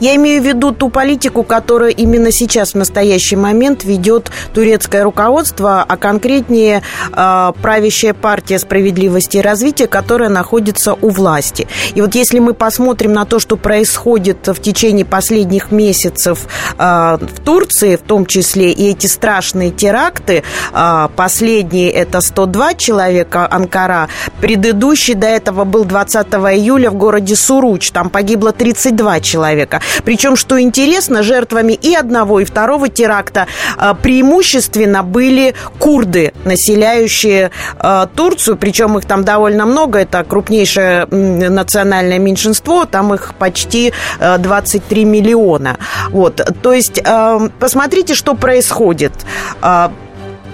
Я 0.00 0.16
имею 0.16 0.42
в 0.42 0.46
виду 0.46 0.72
ту 0.72 0.88
политику, 0.88 1.44
которую 1.44 1.94
именно 1.94 2.32
сейчас, 2.32 2.72
в 2.72 2.74
настоящий 2.74 3.36
момент, 3.36 3.84
ведет 3.84 4.32
турецкая 4.52 4.95
политическое 4.96 5.02
руководство, 5.02 5.84
а 5.86 5.96
конкретнее 5.96 6.82
э, 7.12 7.52
правящая 7.62 8.14
партия 8.14 8.58
справедливости 8.58 9.38
и 9.38 9.40
развития, 9.40 9.86
которая 9.86 10.28
находится 10.28 10.94
у 10.94 11.10
власти. 11.10 11.66
И 11.94 12.00
вот 12.00 12.14
если 12.14 12.38
мы 12.38 12.54
посмотрим 12.54 13.12
на 13.12 13.24
то, 13.24 13.38
что 13.38 13.56
происходит 13.56 14.48
в 14.48 14.60
течение 14.60 15.04
последних 15.04 15.70
месяцев 15.70 16.46
э, 16.78 17.18
в 17.20 17.40
Турции, 17.44 17.96
в 17.96 18.02
том 18.02 18.26
числе 18.26 18.72
и 18.72 18.90
эти 18.90 19.06
страшные 19.06 19.70
теракты, 19.70 20.42
э, 20.72 21.08
последний 21.16 21.88
это 21.88 22.20
102 22.20 22.74
человека 22.74 23.48
Анкара, 23.50 24.08
предыдущий 24.40 25.14
до 25.14 25.26
этого 25.26 25.64
был 25.64 25.84
20 25.84 26.26
июля 26.26 26.90
в 26.90 26.94
городе 26.94 27.36
Суруч, 27.36 27.90
там 27.90 28.10
погибло 28.10 28.52
32 28.52 29.20
человека. 29.20 29.80
Причем, 30.04 30.36
что 30.36 30.60
интересно, 30.60 31.22
жертвами 31.22 31.72
и 31.72 31.94
одного, 31.94 32.40
и 32.40 32.44
второго 32.44 32.88
теракта 32.88 33.46
преимущественно 34.02 34.85
особенно 34.86 35.02
были 35.02 35.54
курды, 35.78 36.32
населяющие 36.44 37.50
э, 37.78 38.06
Турцию, 38.14 38.56
причем 38.56 38.98
их 38.98 39.04
там 39.04 39.24
довольно 39.24 39.66
много, 39.66 39.98
это 39.98 40.24
крупнейшее 40.24 41.06
национальное 41.06 42.18
меньшинство, 42.18 42.84
там 42.84 43.14
их 43.14 43.34
почти 43.38 43.92
э, 44.20 44.38
23 44.38 45.04
миллиона. 45.04 45.76
Вот, 46.10 46.40
то 46.62 46.72
есть 46.72 47.00
э, 47.04 47.48
посмотрите, 47.58 48.14
что 48.14 48.34
происходит. 48.34 49.12
Э, 49.62 49.88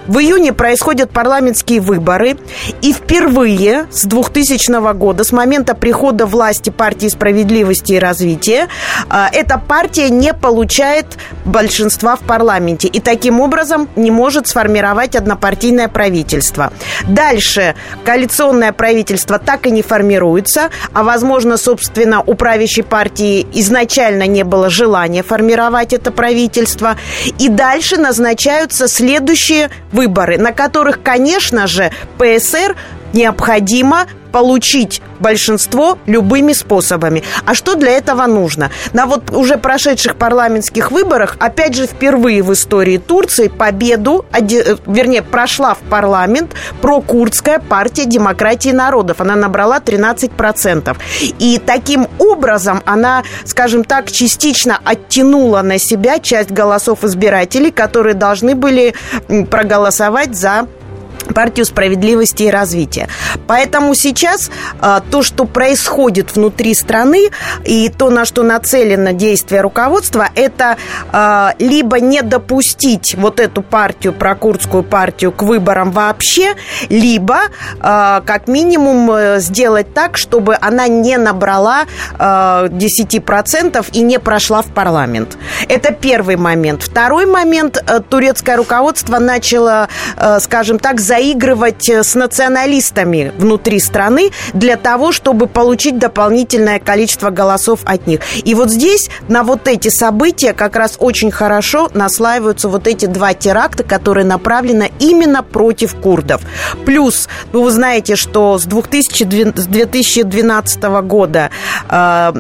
в 0.07 0.19
июне 0.19 0.53
происходят 0.53 1.11
парламентские 1.11 1.81
выборы, 1.81 2.37
и 2.81 2.93
впервые 2.93 3.87
с 3.91 4.05
2000 4.05 4.93
года, 4.95 5.25
с 5.25 5.33
момента 5.33 5.75
прихода 5.75 6.27
власти 6.27 6.71
партии 6.71 7.09
справедливости 7.09 7.93
и 7.95 7.99
развития, 7.99 8.69
а, 9.09 9.29
эта 9.33 9.59
партия 9.59 10.11
не 10.11 10.35
получает 10.35 11.07
большинства 11.45 12.17
в 12.17 12.21
парламенте 12.21 12.89
и 12.89 13.01
таким 13.01 13.41
образом 13.41 13.89
не 13.97 14.11
может 14.11 14.47
сформировать 14.49 15.17
однопартийное 15.17 15.89
правительство. 15.89 16.73
Дальше 17.07 17.75
коалиционное 18.05 18.73
правительство 18.73 19.39
так 19.39 19.67
и 19.67 19.71
не 19.71 19.83
формируется, 19.83 20.71
а 20.93 21.03
возможно, 21.03 21.57
собственно, 21.57 22.23
у 22.23 22.35
правящей 22.35 22.85
партии 22.85 23.47
изначально 23.53 24.27
не 24.27 24.45
было 24.45 24.71
желания 24.71 25.23
формировать 25.23 25.93
это 25.93 26.11
правительство. 26.11 26.97
И 27.39 27.49
дальше 27.49 27.97
назначаются 27.97 28.89
следующие 28.89 29.71
выборы, 29.93 30.39
на 30.39 30.53
которых, 30.53 31.03
конечно 31.03 31.67
же, 31.67 31.91
ПСР 32.19 32.77
необходимо 33.13 34.07
получить 34.33 35.03
большинство 35.21 35.99
любыми 36.07 36.53
способами. 36.53 37.23
А 37.45 37.55
что 37.55 37.77
для 37.77 37.93
этого 37.93 38.27
нужно? 38.27 38.71
На 38.93 39.07
вот 39.07 39.31
уже 39.31 39.59
прошедших 39.59 40.17
парламентских 40.17 40.91
выборах, 40.91 41.37
опять 41.39 41.77
же, 41.77 41.87
впервые 41.87 42.43
в 42.43 42.53
истории 42.53 42.97
Турции 42.97 43.49
победу, 43.49 44.25
э, 44.33 44.77
вернее, 44.87 45.23
прошла 45.23 45.75
в 45.75 45.79
парламент 45.79 46.53
прокурдская 46.81 47.61
партия 47.61 48.07
демократии 48.07 48.71
народов. 48.71 49.21
Она 49.21 49.37
набрала 49.37 49.79
13%. 49.79 50.97
И 51.21 51.61
таким 51.65 52.09
образом 52.19 52.83
она, 52.87 53.23
скажем 53.45 53.85
так, 53.85 54.11
частично 54.11 54.81
оттянула 54.83 55.63
на 55.63 55.79
себя 55.79 56.19
часть 56.19 56.51
голосов 56.51 57.05
избирателей, 57.05 57.71
которые 57.71 58.15
должны 58.15 58.55
были 58.55 58.95
проголосовать 59.51 60.35
за 60.35 60.67
партию 61.35 61.67
справедливости 61.67 62.45
и 62.45 62.51
развития. 62.51 63.09
Поэтому 63.47 63.95
сейчас 63.95 64.51
а, 64.81 65.01
то, 65.01 65.23
что 65.23 65.45
происходит 65.45 66.35
внутри 66.35 66.75
страны 66.75 67.31
и 67.65 67.89
то, 67.89 68.11
на 68.11 68.25
что 68.25 68.43
нацелено 68.43 69.13
действие 69.13 69.61
руководства, 69.61 70.29
это 70.35 70.77
а, 71.13 71.55
либо 71.59 72.01
не 72.01 72.23
допустить 72.23 73.15
вот 73.15 73.41
эту 73.41 73.63
партию, 73.63 74.13
прокурдскую 74.13 74.83
партию, 74.83 75.33
к 75.33 75.43
выборам 75.43 75.91
вообще, 75.91 76.55
либо 76.89 77.41
а, 77.81 78.21
как 78.21 78.49
минимум 78.49 79.11
э, 79.11 79.41
сделать 79.41 79.95
так, 79.95 80.17
чтобы 80.17 80.57
она 80.61 80.89
не 80.89 81.17
набрала 81.17 81.85
а, 82.19 82.67
10% 82.67 83.87
и 83.93 84.01
не 84.03 84.19
прошла 84.19 84.63
в 84.63 84.67
парламент. 84.67 85.37
Это 85.69 85.93
первый 85.93 86.37
момент. 86.37 86.83
Второй 86.83 87.27
момент. 87.27 87.83
Э, 87.87 88.01
турецкое 88.01 88.57
руководство 88.57 89.19
начало, 89.19 89.89
э, 90.17 90.41
скажем 90.41 90.79
так, 90.79 91.01
заигрывать 91.13 91.91
э, 91.91 92.03
с 92.03 92.15
националистами 92.15 93.33
внутри 93.37 93.81
страны 93.81 94.31
для 94.55 94.77
того, 94.77 95.13
чтобы 95.13 95.47
получить 95.47 95.99
дополнительное 95.99 96.79
количество 96.79 97.29
голосов 97.29 97.81
от 97.85 98.07
них. 98.07 98.21
И 98.45 98.55
вот 98.55 98.71
здесь 98.71 99.11
на 99.29 99.43
вот 99.43 99.69
эти 99.69 99.91
события 99.91 100.55
как 100.55 100.75
раз 100.75 100.97
очень 100.99 101.31
хорошо 101.31 101.91
наслаиваются 101.93 102.71
вот 102.71 102.87
эти 102.87 103.05
два 103.05 103.35
теракта, 103.35 103.85
которые 103.85 104.25
направлены 104.25 104.91
именно 105.01 105.43
против 105.43 105.95
курдов. 105.97 106.41
Плюс, 106.87 107.29
ну, 107.53 107.63
вы 107.63 107.71
знаете, 107.71 108.17
что 108.17 108.57
с 108.57 108.65
2012 108.65 110.83
года 110.83 111.51
э, 111.91 112.33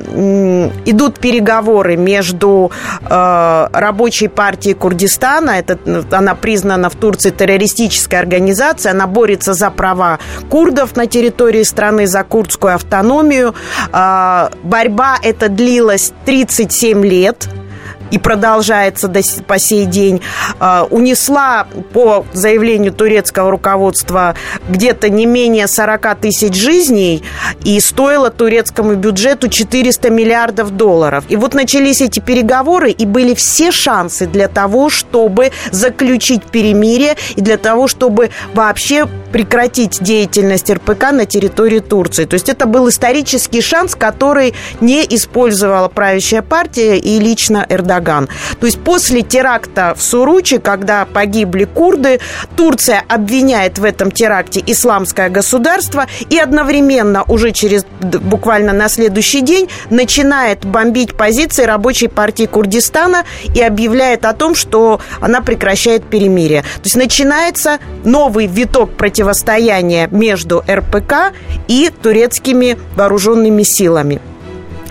идут 0.87 1.19
переговоры 1.19 1.99
между 1.99 2.73
э, 3.02 3.69
рабочей 3.71 4.29
партией 4.29 4.75
Курдистана, 4.75 5.50
это, 5.50 5.79
она 6.11 6.35
признана 6.35 6.88
в 6.88 6.95
Турции 6.95 7.29
террористической 7.29 8.19
организацией, 8.19 8.62
она 8.87 9.07
борется 9.07 9.54
за 9.54 9.71
права 9.71 10.19
курдов 10.50 10.97
на 10.97 11.07
территории 11.07 11.62
страны, 11.62 12.07
за 12.07 12.25
курдскую 12.25 12.75
автономию. 12.75 13.54
Э, 13.92 14.49
борьба 14.62 15.19
эта 15.23 15.49
длилась 15.49 16.12
37 16.25 17.04
лет 17.04 17.49
и 18.12 18.19
продолжается 18.19 19.09
до, 19.09 19.21
по 19.47 19.59
сей 19.59 19.87
день, 19.87 20.21
э, 20.61 20.83
унесла 20.90 21.66
по 21.92 22.25
заявлению 22.33 22.92
турецкого 22.92 23.50
руководства 23.50 24.37
где-то 24.69 25.09
не 25.09 25.26
менее 25.26 25.66
40 25.66 26.14
тысяч 26.21 26.54
жизней 26.54 27.25
и 27.64 27.81
стоила 27.81 28.31
турецкому 28.31 28.95
бюджету 28.95 29.49
400 29.49 30.11
миллиардов 30.11 30.71
долларов. 30.71 31.25
И 31.28 31.37
вот 31.37 31.54
начались 31.54 32.00
эти 32.00 32.21
переговоры, 32.21 32.90
и 32.90 33.07
были 33.07 33.35
все 33.35 33.73
шансы 33.73 34.26
для 34.26 34.49
того, 34.49 34.90
чтобы 34.90 35.50
заключить 35.71 36.45
перемирие 36.45 37.16
и 37.35 37.40
для 37.40 37.57
того, 37.57 37.88
чтобы 37.88 38.31
вообще 38.54 39.09
прекратить 39.32 40.02
деятельность 40.02 40.70
РПК 40.70 41.12
на 41.12 41.26
территории 41.26 41.80
Турции. 41.80 42.26
То 42.26 42.34
есть 42.34 42.48
это 42.48 42.66
был 42.66 42.88
исторический 42.88 43.60
шанс, 43.60 43.94
который 43.94 44.54
не 44.80 45.02
использовала 45.02 45.88
правящая 45.88 46.42
партия 46.42 46.98
и 46.98 47.18
лично 47.18 47.66
Эрдоган. 47.68 48.28
То 48.60 48.66
есть 48.66 48.80
после 48.80 49.22
теракта 49.22 49.94
в 49.96 50.02
Суручи, 50.02 50.58
когда 50.58 51.06
погибли 51.06 51.64
курды, 51.64 52.20
Турция 52.56 53.02
обвиняет 53.08 53.78
в 53.78 53.84
этом 53.84 54.10
теракте 54.10 54.62
исламское 54.66 55.30
государство 55.30 56.06
и 56.28 56.38
одновременно 56.38 57.24
уже 57.24 57.52
через 57.52 57.84
буквально 58.00 58.72
на 58.72 58.88
следующий 58.88 59.40
день 59.40 59.68
начинает 59.90 60.64
бомбить 60.64 61.16
позиции 61.16 61.64
рабочей 61.64 62.08
партии 62.08 62.44
Курдистана 62.44 63.24
и 63.54 63.62
объявляет 63.62 64.24
о 64.24 64.34
том, 64.34 64.54
что 64.54 65.00
она 65.20 65.40
прекращает 65.40 66.04
перемирие. 66.04 66.62
То 66.62 66.84
есть 66.84 66.96
начинается 66.96 67.78
новый 68.04 68.46
виток 68.46 68.96
против 68.96 69.22
противостояние 69.23 70.09
между 70.11 70.64
РПК 70.69 71.33
и 71.69 71.91
турецкими 72.02 72.76
вооруженными 72.97 73.62
силами. 73.62 74.21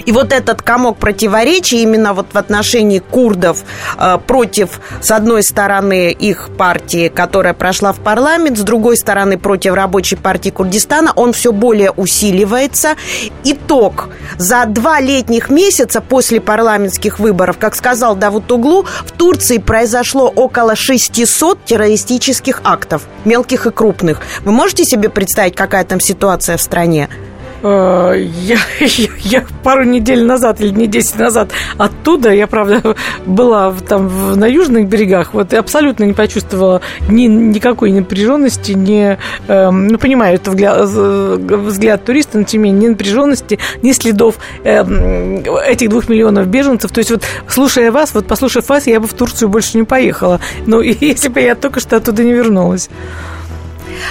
И 0.06 0.12
вот 0.12 0.34
этот 0.34 0.62
комок 0.62 0.98
противоречий 0.98 1.82
именно 1.82 2.14
вот 2.14 2.28
в 2.34 2.38
отношении 2.38 3.00
курдов 3.00 3.64
э, 3.98 4.18
против, 4.26 4.80
с 5.02 5.12
одной 5.12 5.44
стороны, 5.44 6.12
их 6.12 6.50
партии, 6.58 7.10
которая 7.10 7.54
прошла 7.54 7.94
в 7.94 8.00
парламент, 8.00 8.58
с 8.58 8.62
другой 8.62 8.98
стороны, 8.98 9.38
против 9.38 9.74
рабочей 9.74 10.16
партии 10.16 10.50
Курдистана, 10.50 11.12
он 11.16 11.34
все 11.34 11.52
более 11.52 11.92
усиливается. 11.92 12.96
Итог. 13.44 14.10
За 14.38 14.66
два 14.66 15.00
летних 15.00 15.50
месяца 15.50 16.02
после 16.02 16.42
парламентских 16.42 17.20
выборов, 17.20 17.58
как 17.58 17.76
сказал 17.76 18.16
Давут 18.16 18.52
Углу, 18.52 18.86
в 19.06 19.12
Турции 19.12 19.58
произошло 19.58 20.28
около 20.28 20.76
600 20.76 21.66
террористических 21.66 22.62
актов, 22.64 23.04
мелких 23.26 23.66
и 23.66 23.72
крупных. 23.72 24.22
Вы 24.44 24.52
можете 24.52 24.86
себе 24.86 25.10
представить, 25.10 25.56
какая 25.56 25.84
там 25.84 26.00
ситуация 26.00 26.58
в 26.58 26.62
стране? 26.62 27.10
Э, 27.64 28.14
я, 28.18 28.58
я, 28.80 29.10
я 29.20 29.46
пару 29.64 29.84
недель 29.84 30.24
назад 30.24 30.62
или 30.62 30.70
не 30.70 30.88
10 30.88 31.20
назад 31.20 31.52
оттуда, 31.78 32.34
я, 32.34 32.48
правда, 32.48 32.96
была 33.26 33.74
там 33.88 34.40
на 34.40 34.46
южных 34.46 34.88
берегах, 34.88 35.34
вот 35.34 35.54
и 35.54 35.56
абсолютно 35.56 36.04
не 36.06 36.14
почувствовала 36.14 36.82
ни, 37.08 37.28
никакой 37.28 37.92
напряженности, 37.92 38.72
ни, 38.72 39.18
э, 39.48 39.70
ну, 39.70 39.98
понимаю, 39.98 40.36
это 40.36 40.52
взгляд, 40.52 40.88
взгляд 40.88 42.04
туриста, 42.06 42.38
но 42.38 42.44
тем 42.44 42.64
не 42.64 42.72
ни 42.72 42.88
напряженности, 42.88 43.60
ни 43.82 43.92
следов 43.92 44.36
э, 44.64 44.84
этих 45.68 45.90
двух 45.90 46.10
миллионов 46.10 46.48
беженцев. 46.48 46.92
То 46.92 47.00
есть 47.00 47.12
вот, 47.12 47.24
слушая 47.48 47.92
вас, 47.92 48.14
вот 48.14 48.28
послушав 48.28 48.70
вас, 48.70 48.88
я 48.88 49.00
бы 49.00 49.08
в 49.08 49.14
Турцию 49.14 49.50
больше 49.50 49.78
не 49.78 49.84
поехала. 49.84 50.40
Ну, 50.66 50.82
если 50.82 51.30
бы 51.30 51.40
я 51.42 51.56
только 51.56 51.80
что 51.80 51.98
оттуда 51.98 52.24
не 52.24 52.34
вернулась. 52.34 52.90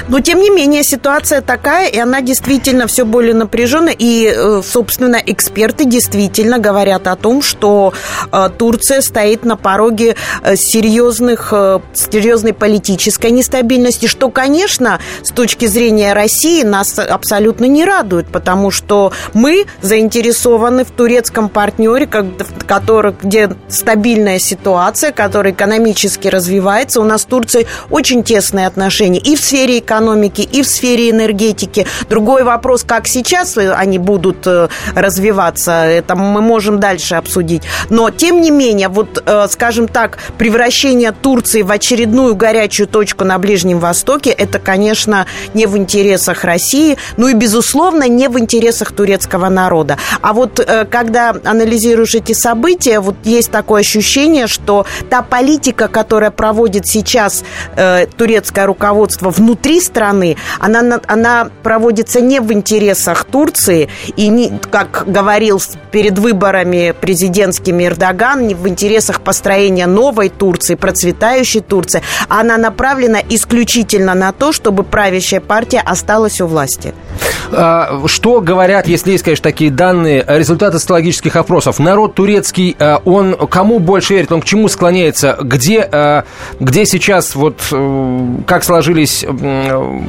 Но, 0.09 0.21
тем 0.21 0.41
не 0.41 0.51
менее, 0.51 0.83
ситуация 0.83 1.41
такая, 1.41 1.89
и 1.89 1.99
она 1.99 2.21
действительно 2.21 2.87
все 2.87 3.05
более 3.05 3.35
напряжена. 3.35 3.93
И, 3.97 4.33
э, 4.35 4.63
собственно, 4.65 5.17
эксперты 5.25 5.85
действительно 5.85 6.59
говорят 6.59 7.07
о 7.07 7.17
том, 7.17 7.43
что 7.43 7.93
э, 8.33 8.51
Турция 8.57 9.01
стоит 9.01 9.45
на 9.45 9.57
пороге 9.57 10.17
э, 10.43 10.57
серьезных, 10.57 11.53
серьезной 11.93 12.53
политической 12.53 13.31
нестабильности, 13.31 14.07
что, 14.07 14.31
конечно, 14.31 15.01
с 15.23 15.31
точки 15.31 15.67
зрения 15.67 16.13
России 16.13 16.63
нас 16.63 16.99
абсолютно 16.99 17.65
не 17.67 17.85
радует, 17.85 18.29
потому 18.29 18.71
что 18.71 19.13
мы 19.33 19.67
заинтересованы 19.83 20.85
в 20.85 20.91
турецком 20.91 21.49
партнере, 21.49 22.07
который, 22.07 23.15
где 23.23 23.51
стабильная 23.69 24.39
ситуация, 24.39 25.13
который 25.13 25.53
экономически 25.53 26.29
развивается. 26.29 27.01
У 27.01 27.05
нас 27.05 27.23
с 27.23 27.25
Турцией 27.25 27.67
очень 27.91 28.23
тесные 28.23 28.67
отношения 28.67 29.19
и 29.19 29.37
в 29.37 29.41
сфере 29.41 29.80
экономики, 29.81 30.43
и 30.43 30.63
в 30.63 30.67
сфере 30.67 31.11
энергетики. 31.11 31.87
Другой 32.09 32.45
вопрос, 32.45 32.85
как 32.85 33.07
сейчас 33.07 33.57
они 33.57 33.99
будут 33.99 34.47
э, 34.47 34.69
развиваться, 34.95 35.85
это 35.85 36.15
мы 36.15 36.41
можем 36.41 36.81
дальше 36.81 37.15
обсудить. 37.17 37.63
Но, 37.89 38.11
тем 38.11 38.41
не 38.41 38.51
менее, 38.51 38.89
вот, 38.89 39.23
э, 39.25 39.47
скажем 39.51 39.89
так, 39.89 40.19
превращение 40.39 41.13
Турции 41.13 41.63
в 41.63 41.71
очередную 41.71 42.35
горячую 42.35 42.87
точку 42.87 43.25
на 43.25 43.39
Ближнем 43.39 43.79
Востоке, 43.79 44.31
это, 44.31 44.59
конечно, 44.59 45.27
не 45.55 45.67
в 45.67 45.77
интересах 45.77 46.45
России, 46.45 46.97
ну 47.17 47.29
и, 47.29 47.35
безусловно, 47.35 48.09
не 48.09 48.29
в 48.29 48.39
интересах 48.39 48.93
турецкого 48.93 49.49
народа. 49.49 49.99
А 50.21 50.33
вот 50.33 50.61
э, 50.61 50.85
когда 50.85 51.35
анализируешь 51.45 52.15
эти 52.15 52.33
события, 52.33 53.01
вот 53.01 53.17
есть 53.25 53.51
такое 53.51 53.81
ощущение, 53.81 54.47
что 54.47 54.87
та 55.09 55.23
политика, 55.23 55.89
которая 55.89 56.31
проводит 56.31 56.87
сейчас 56.87 57.45
турецкое 58.17 58.67
руководство 58.67 59.31
внутри 59.31 59.70
внутри 59.71 59.81
страны, 59.81 60.37
она, 60.59 61.01
она 61.07 61.51
проводится 61.63 62.21
не 62.21 62.41
в 62.41 62.53
интересах 62.53 63.25
Турции 63.25 63.89
и, 64.17 64.29
не, 64.29 64.53
как 64.71 65.05
говорил 65.07 65.63
перед 65.93 66.19
выборами 66.19 66.95
президентскими 67.01 67.87
Эрдоган, 67.87 68.47
не 68.47 68.55
в 68.55 68.67
интересах 68.69 69.21
построения 69.21 69.87
новой 69.87 70.29
Турции, 70.29 70.75
процветающей 70.75 71.61
Турции. 71.61 72.03
Она 72.29 72.57
направлена 72.57 73.21
исключительно 73.29 74.15
на 74.15 74.33
то, 74.33 74.53
чтобы 74.53 74.83
правящая 74.83 75.41
партия 75.41 75.81
осталась 75.81 76.41
у 76.41 76.47
власти. 76.47 76.93
А, 77.53 78.03
что 78.07 78.41
говорят, 78.41 78.87
если 78.87 79.13
есть, 79.13 79.25
конечно, 79.25 79.43
такие 79.43 79.71
данные, 79.71 80.25
результаты 80.27 80.79
социологических 80.79 81.35
опросов? 81.37 81.79
Народ 81.79 82.15
турецкий, 82.15 82.77
а, 82.79 83.01
он 83.05 83.35
кому 83.49 83.79
больше 83.79 84.15
верит, 84.15 84.33
он 84.33 84.41
к 84.41 84.45
чему 84.45 84.69
склоняется? 84.69 85.37
Где, 85.41 85.89
а, 85.91 86.25
где 86.59 86.87
сейчас, 86.87 87.35
вот, 87.35 87.61
э, 87.73 88.27
как 88.47 88.65
сложились 88.65 89.25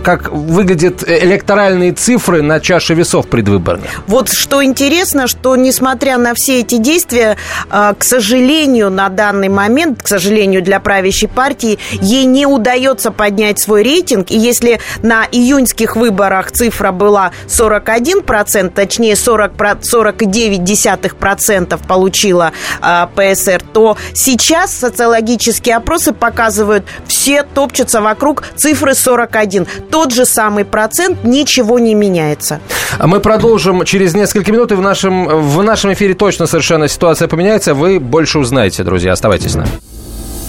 как 0.03 0.31
выглядят 0.31 1.03
электоральные 1.07 1.93
цифры 1.93 2.41
на 2.41 2.59
чаше 2.59 2.93
весов 2.93 3.27
предвыборных. 3.27 3.89
Вот 4.07 4.29
что 4.29 4.63
интересно, 4.63 5.27
что 5.27 5.55
несмотря 5.55 6.17
на 6.17 6.33
все 6.33 6.61
эти 6.61 6.77
действия, 6.77 7.37
к 7.69 8.03
сожалению, 8.03 8.89
на 8.89 9.09
данный 9.09 9.49
момент, 9.49 10.01
к 10.01 10.07
сожалению, 10.07 10.61
для 10.61 10.79
правящей 10.79 11.27
партии, 11.27 11.79
ей 12.01 12.25
не 12.25 12.45
удается 12.45 13.11
поднять 13.11 13.59
свой 13.59 13.83
рейтинг. 13.83 14.31
И 14.31 14.37
если 14.37 14.79
на 15.01 15.25
июньских 15.31 15.95
выборах 15.95 16.51
цифра 16.51 16.91
была 16.91 17.30
41%, 17.47 18.69
точнее 18.69 19.15
40, 19.15 19.53
49% 19.53 21.87
получила 21.87 22.51
а, 22.81 23.09
ПСР, 23.15 23.61
то 23.73 23.97
сейчас 24.13 24.73
социологические 24.73 25.75
опросы 25.75 26.13
показывают, 26.13 26.85
все 27.07 27.43
топчутся 27.43 28.01
вокруг 28.01 28.43
цифры 28.55 28.95
41 28.95 29.51
один. 29.51 29.67
Тот 29.89 30.13
же 30.13 30.25
самый 30.25 30.63
процент, 30.63 31.23
ничего 31.23 31.79
не 31.79 31.93
меняется. 31.93 32.61
А 32.97 33.07
мы 33.07 33.19
продолжим 33.19 33.83
через 33.83 34.13
несколько 34.13 34.51
минут, 34.51 34.71
и 34.71 34.75
в 34.75 34.81
нашем, 34.81 35.27
в 35.27 35.61
нашем 35.63 35.91
эфире 35.93 36.13
точно 36.13 36.45
совершенно 36.45 36.87
ситуация 36.87 37.27
поменяется. 37.27 37.73
Вы 37.73 37.99
больше 37.99 38.39
узнаете, 38.39 38.83
друзья. 38.83 39.11
Оставайтесь 39.11 39.51
с 39.51 39.55
нами. 39.55 39.69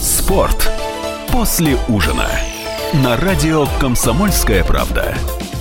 Спорт 0.01 0.71
после 1.31 1.77
ужина. 1.88 2.29
На 2.92 3.16
радио 3.16 3.66
«Комсомольская 3.81 4.64
правда». 4.64 5.14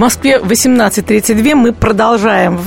Москве 0.00 0.38
18.32 0.38 1.54
мы 1.54 1.72
продолжаем 1.74 2.58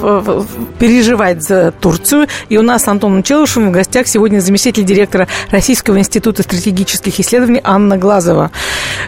переживать 0.77 1.41
за 1.41 1.71
Турцию. 1.71 2.27
И 2.47 2.59
у 2.59 2.61
нас 2.61 2.83
с 2.83 2.87
Антоном 2.87 3.23
Челышевым 3.23 3.69
в 3.69 3.71
гостях 3.71 4.05
сегодня 4.05 4.39
заместитель 4.39 4.83
директора 4.83 5.27
Российского 5.49 5.97
института 5.97 6.43
стратегических 6.43 7.19
исследований 7.19 7.59
Анна 7.63 7.97
Глазова. 7.97 8.51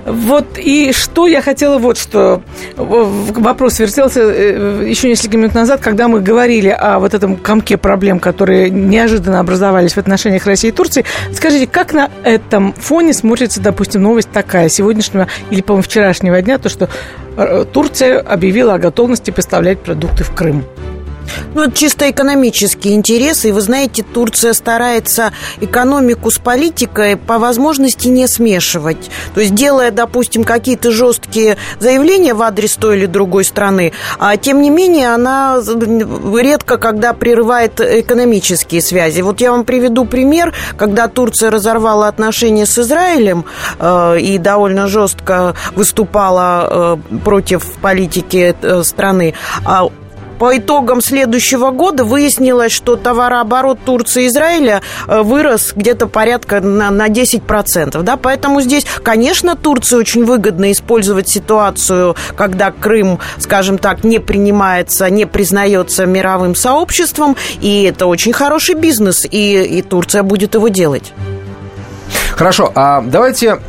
Вот 0.08 0.58
и 0.58 0.92
что 0.92 1.28
я 1.28 1.44
хотела 1.44 1.78
вот 1.78 2.00
что. 2.00 2.42
Вопрос 2.76 3.78
вертелся 3.78 4.22
э, 4.22 4.88
еще 4.88 5.08
несколько 5.08 5.38
минут 5.38 5.54
назад, 5.54 5.82
когда 5.82 6.08
мы 6.08 6.20
говорили 6.20 6.70
о 6.70 6.98
вот 6.98 7.14
этом 7.14 7.36
комке 7.36 7.78
проблем, 7.78 8.20
которые 8.20 8.72
неожиданно 8.72 9.40
образовались 9.40 9.94
в 9.94 10.00
отношениях 10.00 10.48
России 10.48 10.70
и 10.70 10.72
Турции. 10.72 11.06
Скажите, 11.32 11.68
как 11.68 11.94
на 11.94 12.10
этом 12.24 12.74
фоне 12.74 13.14
смотрится, 13.14 13.62
допустим, 13.62 14.02
новость 14.02 14.32
такая 14.32 14.68
сегодняшнего 14.68 15.28
или, 15.52 15.62
по-моему, 15.62 15.84
вчерашнего 15.84 16.42
дня, 16.42 16.58
то, 16.58 16.70
что 16.70 16.90
Турция 17.72 18.20
объявила 18.20 18.76
о 18.76 18.80
готовности 18.80 19.32
поставлять 19.32 19.80
продукты 19.80 20.24
в 20.24 20.32
Крым? 20.34 20.64
Ну, 21.54 21.64
это 21.64 21.78
чисто 21.78 22.10
экономические 22.10 22.96
интересы. 22.96 23.50
И 23.50 23.52
вы 23.52 23.62
знаете, 23.62 24.04
Турция 24.04 24.54
старается 24.54 25.34
экономику 25.62 26.32
с 26.32 26.38
политикой 26.38 27.18
по 27.18 27.40
возможности 27.40 28.08
не 28.08 28.28
смешивать. 28.28 29.10
То 29.34 29.42
есть, 29.42 29.54
делая, 29.56 29.92
допустим, 29.92 30.44
какие-то 30.44 30.92
жесткие 30.92 31.58
заявления 31.80 32.34
в 32.34 32.42
адрес 32.42 32.76
той 32.76 32.98
или 32.98 33.06
другой 33.06 33.46
страны, 33.46 33.94
а 34.20 34.38
тем 34.38 34.62
не 34.62 34.70
менее 34.70 35.14
она 35.14 35.62
редко 36.38 36.78
когда 36.78 37.14
прерывает 37.14 37.82
экономические 37.82 38.82
связи. 38.82 39.22
Вот 39.22 39.42
я 39.42 39.52
вам 39.52 39.66
приведу 39.66 40.06
пример, 40.06 40.54
когда 40.78 41.08
Турция 41.08 41.52
разорвала 41.52 42.08
отношения 42.08 42.66
с 42.66 42.78
Израилем 42.78 43.46
э, 43.80 44.20
и 44.20 44.38
довольно 44.38 44.88
жестко 44.88 45.56
выступала 45.76 46.98
э, 47.12 47.18
против 47.24 47.66
политики 47.82 48.56
э, 48.62 48.84
страны, 48.84 49.34
а 49.66 49.90
по 50.38 50.58
итогам 50.58 51.02
следующего 51.02 51.72
года 51.72 52.04
выяснилось, 52.04 52.72
что 52.72 52.96
товарооборот 52.96 53.80
Турции 53.86 54.24
и 54.24 54.28
Израиля 54.28 54.82
э, 55.08 55.22
вырос 55.22 55.74
где-то 55.76 56.08
порядка 56.08 56.62
на, 56.62 56.92
на 56.92 57.08
10%. 57.08 58.02
Да? 58.02 58.18
Поэтому 58.18 58.62
здесь, 58.62 58.86
конечно, 59.04 59.56
Турции 59.56 59.96
очень 59.96 60.26
выгодно 60.26 60.72
использовать 60.72 61.28
ситуацию, 61.28 62.16
когда 62.36 62.72
Крым, 62.72 63.20
скажем 63.38 63.78
так, 63.78 64.04
не 64.04 64.20
принимается, 64.20 65.10
не 65.10 65.26
признается 65.26 66.06
мировым 66.06 66.56
сообществом, 66.56 67.36
и 67.62 67.84
это 67.84 68.06
очень 68.06 68.34
хороший 68.34 68.76
бизнес, 68.76 69.26
и, 69.26 69.64
и 69.64 69.82
Турция 69.82 70.24
будет 70.24 70.56
его 70.56 70.68
делать. 70.68 71.14
Хорошо, 72.36 72.72
а 72.76 73.02
давайте, 73.02 73.60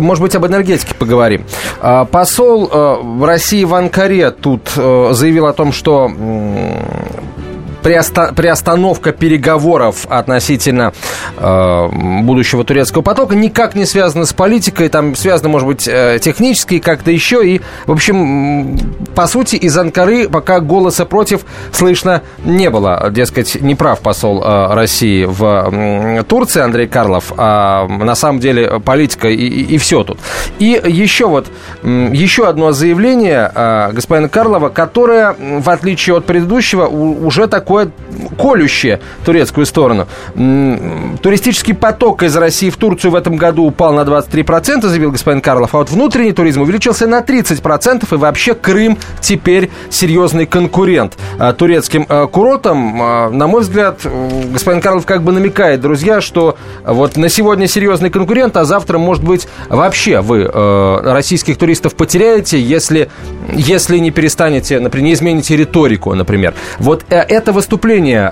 может 0.00 0.22
быть, 0.22 0.34
об 0.34 0.46
энергетике 0.46 0.94
поговорим. 0.94 1.44
А, 1.80 2.04
посол 2.04 2.68
э, 2.70 2.96
в 3.02 3.24
России 3.24 3.64
в 3.64 3.74
Анкаре 3.74 4.30
тут 4.30 4.70
э, 4.76 5.10
заявил 5.12 5.46
о 5.46 5.52
том, 5.52 5.72
что 5.72 6.10
приостановка 7.82 9.12
переговоров 9.12 10.06
относительно 10.08 10.92
э, 11.36 11.88
будущего 12.22 12.64
турецкого 12.64 13.02
потока 13.02 13.34
никак 13.34 13.74
не 13.74 13.84
связана 13.84 14.26
с 14.26 14.32
политикой, 14.32 14.88
там 14.88 15.14
связано, 15.14 15.48
может 15.48 15.68
быть, 15.68 15.88
э, 15.88 16.18
технически 16.20 16.78
как-то 16.78 17.10
еще. 17.10 17.46
И, 17.46 17.60
в 17.86 17.92
общем, 17.92 18.78
по 19.14 19.26
сути, 19.26 19.56
из 19.56 19.76
Анкары 19.76 20.28
пока 20.28 20.60
голоса 20.60 21.04
против 21.04 21.42
слышно 21.72 22.22
не 22.44 22.70
было. 22.70 23.10
Дескать, 23.10 23.60
не 23.60 23.74
прав 23.74 24.00
посол 24.00 24.42
э, 24.42 24.74
России 24.74 25.24
в 25.24 25.44
э, 25.72 26.22
Турции 26.24 26.62
Андрей 26.62 26.88
Карлов, 26.88 27.32
а 27.36 27.86
на 27.88 28.14
самом 28.14 28.40
деле 28.40 28.80
политика 28.80 29.28
и, 29.28 29.36
и, 29.36 29.74
и 29.74 29.78
все 29.78 30.02
тут. 30.02 30.18
И 30.58 30.80
еще 30.84 31.26
вот, 31.26 31.46
еще 31.82 32.48
одно 32.48 32.72
заявление 32.72 33.50
э, 33.54 33.92
господина 33.92 34.28
Карлова, 34.28 34.68
которое, 34.70 35.34
в 35.38 35.68
отличие 35.68 36.16
от 36.16 36.24
предыдущего, 36.24 36.86
уже 36.86 37.46
такое 37.46 37.75
такое 37.76 37.92
колющее 38.38 39.00
турецкую 39.24 39.66
сторону. 39.66 40.06
Туристический 41.22 41.74
поток 41.74 42.22
из 42.22 42.36
России 42.36 42.70
в 42.70 42.76
Турцию 42.76 43.10
в 43.10 43.14
этом 43.14 43.36
году 43.36 43.64
упал 43.64 43.92
на 43.92 44.00
23%, 44.00 44.86
заявил 44.86 45.10
господин 45.10 45.40
Карлов, 45.40 45.74
а 45.74 45.78
вот 45.78 45.90
внутренний 45.90 46.32
туризм 46.32 46.62
увеличился 46.62 47.06
на 47.06 47.20
30%, 47.20 48.06
и 48.10 48.16
вообще 48.16 48.54
Крым 48.54 48.98
теперь 49.20 49.70
серьезный 49.90 50.46
конкурент 50.46 51.16
а, 51.38 51.52
турецким 51.52 52.06
а, 52.08 52.26
курортам. 52.26 53.02
А, 53.02 53.30
на 53.30 53.46
мой 53.46 53.62
взгляд, 53.62 54.00
господин 54.52 54.80
Карлов 54.80 55.04
как 55.04 55.22
бы 55.22 55.32
намекает, 55.32 55.80
друзья, 55.80 56.20
что 56.20 56.56
вот 56.84 57.16
на 57.16 57.28
сегодня 57.28 57.66
серьезный 57.68 58.10
конкурент, 58.10 58.56
а 58.56 58.64
завтра, 58.64 58.98
может 58.98 59.24
быть, 59.24 59.48
вообще 59.68 60.20
вы 60.20 60.46
российских 61.02 61.58
туристов 61.58 61.94
потеряете, 61.94 62.60
если, 62.60 63.10
если 63.52 63.98
не 63.98 64.10
перестанете, 64.10 64.80
например, 64.80 65.06
не 65.06 65.12
измените 65.12 65.56
риторику, 65.56 66.14
например. 66.14 66.54
Вот 66.78 67.04
э, 67.10 67.16
это 67.16 67.52
выступление, 67.56 68.30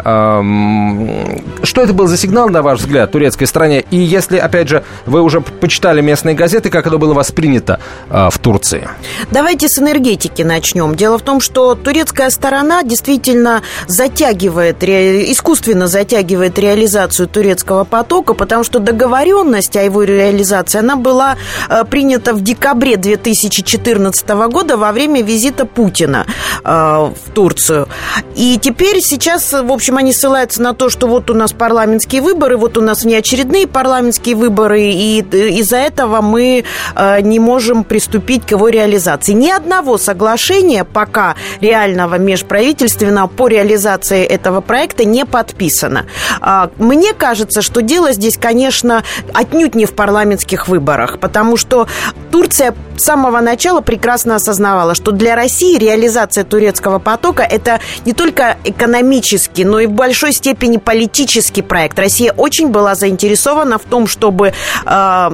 что 1.63 1.83
это 1.83 1.93
был 1.93 2.07
за 2.07 2.17
сигнал, 2.17 2.49
на 2.49 2.63
ваш 2.63 2.81
взгляд, 2.81 3.11
турецкой 3.11 3.47
стране? 3.47 3.85
И 3.91 3.97
если, 3.97 4.39
опять 4.39 4.69
же, 4.69 4.85
вы 5.07 5.23
уже 5.23 5.41
почитали 5.41 6.01
местные 6.01 6.35
газеты, 6.35 6.71
как 6.71 6.87
это 6.87 6.99
было 6.99 7.15
воспринято 7.15 7.81
а, 8.11 8.31
в 8.31 8.39
Турции? 8.39 8.89
Давайте 9.31 9.69
с 9.69 9.79
энергетики 9.79 10.43
начнем. 10.43 10.95
Дело 10.95 11.19
в 11.19 11.23
том, 11.23 11.41
что 11.41 11.75
турецкая 11.75 12.31
сторона 12.31 12.83
действительно 12.83 13.63
затягивает, 13.89 14.83
искусственно 14.85 15.89
затягивает 15.89 16.59
реализацию 16.59 17.29
турецкого 17.29 17.85
потока, 17.85 18.35
потому 18.35 18.65
что 18.65 18.79
договоренность 18.79 19.77
о 19.77 19.83
его 19.83 20.03
реализации, 20.03 20.79
она 20.79 20.97
была 20.97 21.37
э, 21.69 21.85
принята 21.85 22.35
в 22.35 22.43
декабре 22.43 22.97
2014 22.97 24.29
года 24.29 24.77
во 24.77 24.93
время 24.93 25.23
визита 25.23 25.65
Путина 25.65 26.27
э, 26.65 26.69
в 26.69 27.31
Турцию. 27.33 27.89
И 28.37 28.59
теперь 28.61 29.01
сейчас, 29.15 29.53
в 29.53 29.71
общем, 29.71 29.97
они 29.97 30.13
ссылаются 30.13 30.61
на 30.61 30.75
то, 30.75 30.91
что 30.91 31.07
вот 31.07 31.31
у 31.31 31.35
нас 31.35 31.53
парламентские 31.53 32.21
выборы, 32.21 32.57
вот 32.57 32.77
у 32.77 32.81
нас 32.81 33.05
внеочередные 33.05 33.69
парламентские 33.69 34.35
выборы, 34.35 34.83
и 34.83 35.21
из-за 35.21 35.77
этого 35.77 36.21
мы 36.21 36.65
э, 36.97 37.21
не 37.21 37.39
можем 37.39 37.85
приступить 37.85 38.45
к 38.45 38.51
его 38.51 38.69
реализации. 38.69 39.33
Ни 39.33 39.51
одного 39.51 39.99
соглашения 39.99 40.83
пока 40.85 41.37
реального 41.61 42.19
межправительственного 42.19 43.29
по 43.29 43.47
реализации 43.47 44.25
этого 44.25 44.61
проекта 44.61 45.05
не 45.05 45.25
подписано. 45.25 46.07
А, 46.41 46.71
мне 46.79 47.13
кажется, 47.13 47.63
что 47.63 47.83
дело 47.83 48.13
здесь, 48.13 48.37
конечно, 48.37 49.05
отнюдь 49.33 49.77
не 49.77 49.87
в 49.87 49.95
парламентских 49.95 50.67
выборах, 50.67 51.21
потому 51.21 51.57
что 51.57 51.87
Турция 52.33 52.75
с 52.97 53.05
самого 53.05 53.41
начала 53.41 53.81
прекрасно 53.81 54.37
осознавала, 54.37 54.95
что 54.95 55.13
для 55.13 55.35
России 55.37 55.79
реализация 55.79 56.45
турецкого 56.45 56.99
потока– 56.99 57.43
это 57.51 57.81
не 58.05 58.13
только 58.13 58.57
экономический, 58.65 59.65
но 59.65 59.81
и 59.81 59.87
в 59.87 59.93
большой 59.93 60.33
степени 60.33 60.77
политический 60.77 61.63
проект. 61.63 61.99
Россия 61.99 62.33
очень 62.33 62.69
была 62.69 62.95
заинтересована 62.95 63.79
в 63.79 63.85
том, 63.85 64.07
чтобы 64.07 64.53
э, 64.85 65.31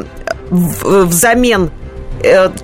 взамен 0.51 1.70
Э, 1.70 1.89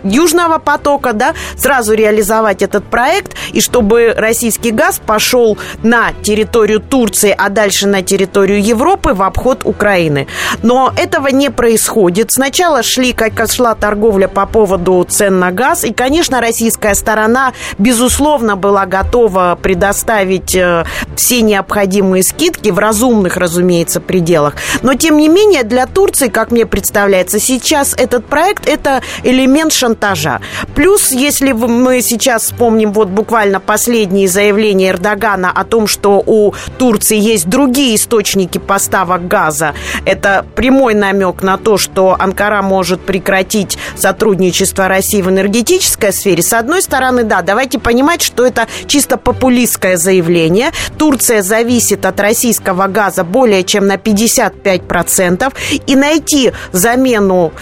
Южного 0.04 0.58
потока, 0.58 1.12
да, 1.12 1.34
сразу 1.56 1.94
реализовать 1.94 2.62
этот 2.62 2.84
проект, 2.84 3.34
и 3.52 3.60
чтобы 3.60 4.14
российский 4.16 4.70
газ 4.70 5.00
пошел 5.04 5.58
на 5.82 6.12
территорию 6.22 6.80
Турции, 6.80 7.34
а 7.36 7.48
дальше 7.48 7.86
на 7.86 8.02
территорию 8.02 8.62
Европы 8.62 9.14
в 9.14 9.22
обход 9.22 9.62
Украины. 9.64 10.26
Но 10.62 10.92
этого 10.96 11.28
не 11.28 11.50
происходит. 11.50 12.32
Сначала 12.32 12.82
шли, 12.82 13.12
как 13.12 13.50
шла 13.50 13.74
торговля 13.74 14.28
по 14.28 14.46
поводу 14.46 15.04
цен 15.08 15.38
на 15.38 15.52
газ, 15.52 15.84
и, 15.84 15.92
конечно, 15.92 16.40
российская 16.40 16.94
сторона, 16.94 17.52
безусловно, 17.78 18.56
была 18.56 18.86
готова 18.86 19.58
предоставить 19.60 20.54
э, 20.54 20.84
все 21.16 21.42
необходимые 21.42 22.22
скидки 22.22 22.70
в 22.70 22.78
разумных, 22.78 23.36
разумеется, 23.36 24.00
пределах. 24.00 24.54
Но, 24.82 24.94
тем 24.94 25.16
не 25.16 25.28
менее, 25.28 25.62
для 25.62 25.86
Турции, 25.86 26.28
как 26.28 26.50
мне 26.50 26.66
представляется, 26.66 27.38
сейчас 27.38 27.94
этот 27.96 28.26
проект– 28.26 28.66
это 28.68 29.02
элемент 29.22 29.45
элемент 29.46 29.72
шантажа. 29.72 30.40
Плюс, 30.74 31.12
если 31.12 31.52
мы 31.52 32.02
сейчас 32.02 32.42
вспомним 32.44 32.92
вот 32.92 33.08
буквально 33.08 33.60
последние 33.60 34.28
заявления 34.28 34.90
Эрдогана 34.90 35.50
о 35.50 35.64
том, 35.64 35.86
что 35.86 36.22
у 36.26 36.52
Турции 36.78 37.18
есть 37.18 37.48
другие 37.48 37.94
источники 37.94 38.58
поставок 38.58 39.28
газа, 39.28 39.74
это 40.04 40.44
прямой 40.54 40.94
намек 40.94 41.42
на 41.42 41.56
то, 41.58 41.78
что 41.78 42.16
Анкара 42.18 42.62
может 42.62 43.00
прекратить 43.00 43.78
сотрудничество 43.94 44.88
России 44.88 45.22
в 45.22 45.30
энергетической 45.30 46.12
сфере. 46.12 46.42
С 46.42 46.52
одной 46.52 46.82
стороны, 46.82 47.22
да, 47.22 47.42
давайте 47.42 47.78
понимать, 47.78 48.22
что 48.22 48.44
это 48.44 48.66
чисто 48.86 49.16
популистское 49.16 49.96
заявление. 49.96 50.72
Турция 50.98 51.42
зависит 51.42 52.04
от 52.04 52.18
российского 52.18 52.88
газа 52.88 53.22
более 53.22 53.62
чем 53.62 53.86
на 53.86 53.94
55%. 53.94 55.52
И 55.86 55.94
найти 55.94 56.52
замену 56.72 57.52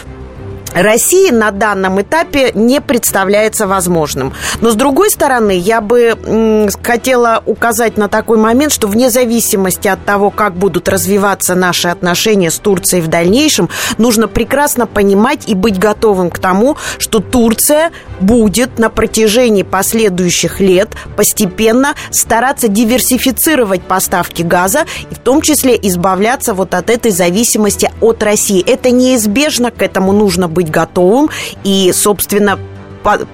России 0.74 1.30
на 1.30 1.50
данном 1.50 2.02
этапе 2.02 2.50
не 2.54 2.80
представляется 2.80 3.66
возможным. 3.66 4.32
Но, 4.60 4.70
с 4.70 4.74
другой 4.74 5.10
стороны, 5.10 5.56
я 5.56 5.80
бы 5.80 6.68
хотела 6.82 7.42
указать 7.46 7.96
на 7.96 8.08
такой 8.08 8.38
момент, 8.38 8.72
что 8.72 8.88
вне 8.88 9.10
зависимости 9.10 9.88
от 9.88 10.04
того, 10.04 10.30
как 10.30 10.54
будут 10.54 10.88
развиваться 10.88 11.54
наши 11.54 11.88
отношения 11.88 12.50
с 12.50 12.58
Турцией 12.58 13.02
в 13.02 13.08
дальнейшем, 13.08 13.68
нужно 13.98 14.28
прекрасно 14.28 14.86
понимать 14.86 15.48
и 15.48 15.54
быть 15.54 15.78
готовым 15.78 16.30
к 16.30 16.38
тому, 16.38 16.76
что 16.98 17.20
Турция 17.20 17.90
будет 18.20 18.78
на 18.78 18.90
протяжении 18.90 19.62
последующих 19.62 20.60
лет 20.60 20.90
постепенно 21.16 21.94
стараться 22.10 22.68
диверсифицировать 22.68 23.82
поставки 23.82 24.42
газа 24.42 24.86
и 25.10 25.14
в 25.14 25.18
том 25.18 25.40
числе 25.40 25.78
избавляться 25.80 26.54
вот 26.54 26.74
от 26.74 26.90
этой 26.90 27.10
зависимости 27.10 27.90
от 28.00 28.22
России. 28.22 28.64
Это 28.66 28.90
неизбежно, 28.90 29.70
к 29.70 29.82
этому 29.82 30.12
нужно 30.12 30.48
быть 30.48 30.63
быть 30.64 30.70
готовым. 30.72 31.30
И, 31.62 31.92
собственно, 31.92 32.58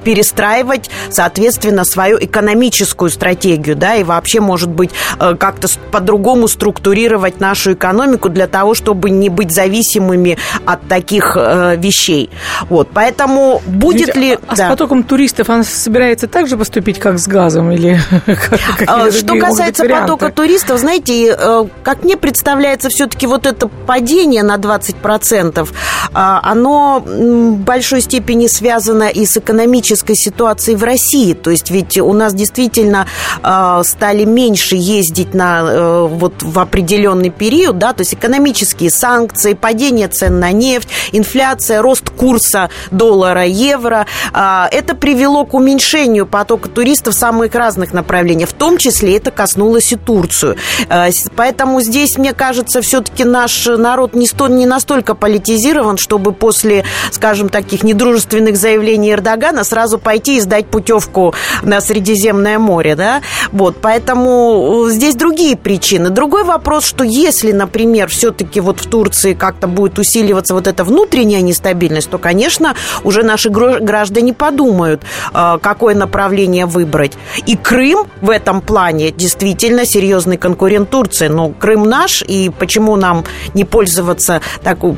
перестраивать, 0.04 0.90
соответственно, 1.10 1.84
свою 1.84 2.18
экономическую 2.18 3.10
стратегию, 3.10 3.76
да, 3.76 3.94
и 3.94 4.04
вообще, 4.04 4.40
может 4.40 4.68
быть, 4.68 4.90
э, 5.18 5.34
как-то 5.36 5.68
по-другому 5.90 6.48
структурировать 6.48 7.40
нашу 7.40 7.74
экономику 7.74 8.28
для 8.28 8.46
того, 8.46 8.74
чтобы 8.74 9.10
не 9.10 9.28
быть 9.28 9.52
зависимыми 9.52 10.38
от 10.64 10.86
таких 10.88 11.36
э, 11.36 11.76
вещей. 11.76 12.30
Вот, 12.68 12.88
поэтому 12.92 13.62
будет 13.66 14.08
Ведь, 14.08 14.16
ли... 14.16 14.38
А, 14.46 14.56
да. 14.56 14.66
с 14.66 14.70
потоком 14.70 15.02
туристов 15.02 15.48
она 15.50 15.62
собирается 15.62 16.26
так 16.26 16.48
же 16.48 16.56
поступить, 16.56 16.98
как 16.98 17.18
с 17.18 17.26
газом, 17.26 17.70
или 17.70 18.00
а, 18.86 19.10
Что 19.10 19.38
касается 19.38 19.84
потока 19.84 20.30
туристов, 20.30 20.80
знаете, 20.80 21.36
э, 21.38 21.64
как 21.82 22.04
мне 22.04 22.16
представляется, 22.16 22.88
все-таки 22.88 23.26
вот 23.26 23.46
это 23.46 23.68
падение 23.68 24.42
на 24.42 24.56
20%, 24.56 25.68
а, 26.12 26.40
оно 26.42 27.00
в 27.06 27.56
большой 27.58 28.00
степени 28.00 28.46
связано 28.46 29.04
и 29.08 29.24
с 29.26 29.36
экономикой 29.36 29.59
экономической 29.60 30.14
ситуации 30.14 30.74
в 30.74 30.82
России. 30.82 31.34
То 31.34 31.50
есть 31.50 31.70
ведь 31.70 31.98
у 31.98 32.12
нас 32.12 32.32
действительно 32.34 33.06
э, 33.42 33.82
стали 33.84 34.24
меньше 34.24 34.76
ездить 34.76 35.34
на, 35.34 35.60
э, 35.62 36.06
вот 36.08 36.42
в 36.42 36.58
определенный 36.58 37.30
период, 37.30 37.78
да, 37.78 37.92
то 37.92 38.00
есть 38.00 38.14
экономические 38.14 38.90
санкции, 38.90 39.54
падение 39.54 40.08
цен 40.08 40.40
на 40.40 40.52
нефть, 40.52 40.88
инфляция, 41.12 41.82
рост 41.82 42.10
курса 42.10 42.70
доллара, 42.90 43.44
евро. 43.44 44.06
Э, 44.32 44.64
это 44.70 44.94
привело 44.94 45.44
к 45.44 45.54
уменьшению 45.54 46.26
потока 46.26 46.68
туристов 46.68 47.14
в 47.14 47.18
самых 47.18 47.54
разных 47.54 47.92
направлениях. 47.92 48.48
В 48.48 48.54
том 48.54 48.78
числе 48.78 49.16
это 49.16 49.30
коснулось 49.30 49.92
и 49.92 49.96
Турцию. 49.96 50.56
Э, 50.88 51.10
поэтому 51.36 51.80
здесь, 51.82 52.16
мне 52.16 52.32
кажется, 52.32 52.80
все-таки 52.80 53.24
наш 53.24 53.66
народ 53.66 54.14
не, 54.14 54.26
сто, 54.26 54.48
не 54.48 54.66
настолько 54.66 55.14
политизирован, 55.14 55.98
чтобы 55.98 56.32
после, 56.32 56.84
скажем, 57.10 57.48
таких 57.50 57.82
недружественных 57.82 58.56
заявлений 58.56 59.12
Эрдогана 59.12 59.49
Эрдогана 59.50 59.64
сразу 59.64 59.98
пойти 59.98 60.36
и 60.36 60.40
сдать 60.40 60.66
путевку 60.66 61.34
на 61.62 61.80
Средиземное 61.80 62.58
море, 62.58 62.94
да? 62.94 63.20
Вот, 63.52 63.76
поэтому 63.80 64.86
э, 64.86 64.90
здесь 64.90 65.14
другие 65.14 65.56
причины. 65.56 66.10
Другой 66.10 66.44
вопрос, 66.44 66.84
что 66.84 67.04
если, 67.04 67.52
например, 67.52 68.08
все-таки 68.08 68.60
вот 68.60 68.80
в 68.80 68.88
Турции 68.88 69.34
как-то 69.34 69.66
будет 69.66 69.98
усиливаться 69.98 70.54
вот 70.54 70.66
эта 70.66 70.84
внутренняя 70.84 71.42
нестабильность, 71.42 72.10
то, 72.10 72.18
конечно, 72.18 72.74
уже 73.04 73.22
наши 73.22 73.50
граждане 73.50 74.32
подумают, 74.32 75.02
э, 75.34 75.58
какое 75.60 75.94
направление 75.94 76.66
выбрать. 76.66 77.12
И 77.46 77.56
Крым 77.56 78.06
в 78.20 78.30
этом 78.30 78.60
плане 78.60 79.10
действительно 79.10 79.84
серьезный 79.84 80.36
конкурент 80.36 80.90
Турции. 80.90 81.28
Но 81.28 81.50
Крым 81.50 81.84
наш, 81.84 82.22
и 82.22 82.50
почему 82.56 82.96
нам 82.96 83.24
не 83.54 83.64
пользоваться 83.64 84.40
такой, 84.62 84.96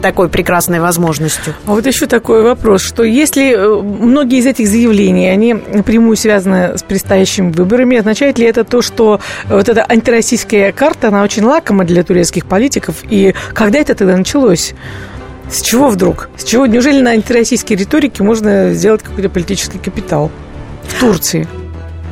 такой 0.00 0.28
прекрасной 0.28 0.80
возможностью? 0.80 1.54
А 1.66 1.72
вот 1.72 1.86
еще 1.86 2.06
такой 2.06 2.42
вопрос, 2.42 2.82
что 2.82 3.02
если 3.02 3.52
э, 3.52 3.71
многие 3.80 4.38
из 4.38 4.46
этих 4.46 4.66
заявлений, 4.68 5.28
они 5.28 5.54
напрямую 5.54 6.16
связаны 6.16 6.76
с 6.76 6.82
предстоящими 6.82 7.52
выборами. 7.52 7.96
Означает 7.96 8.38
ли 8.38 8.46
это 8.46 8.64
то, 8.64 8.82
что 8.82 9.20
вот 9.48 9.68
эта 9.68 9.86
антироссийская 9.88 10.72
карта, 10.72 11.08
она 11.08 11.22
очень 11.22 11.44
лакома 11.44 11.84
для 11.84 12.02
турецких 12.02 12.46
политиков? 12.46 12.96
И 13.08 13.34
когда 13.54 13.78
это 13.78 13.94
тогда 13.94 14.16
началось? 14.16 14.74
С 15.50 15.62
чего 15.62 15.88
вдруг? 15.88 16.28
С 16.36 16.44
чего? 16.44 16.66
Неужели 16.66 17.00
на 17.00 17.10
антироссийской 17.10 17.76
риторике 17.76 18.22
можно 18.22 18.72
сделать 18.72 19.02
какой-то 19.02 19.28
политический 19.28 19.78
капитал 19.78 20.30
в 20.84 20.98
Турции? 20.98 21.46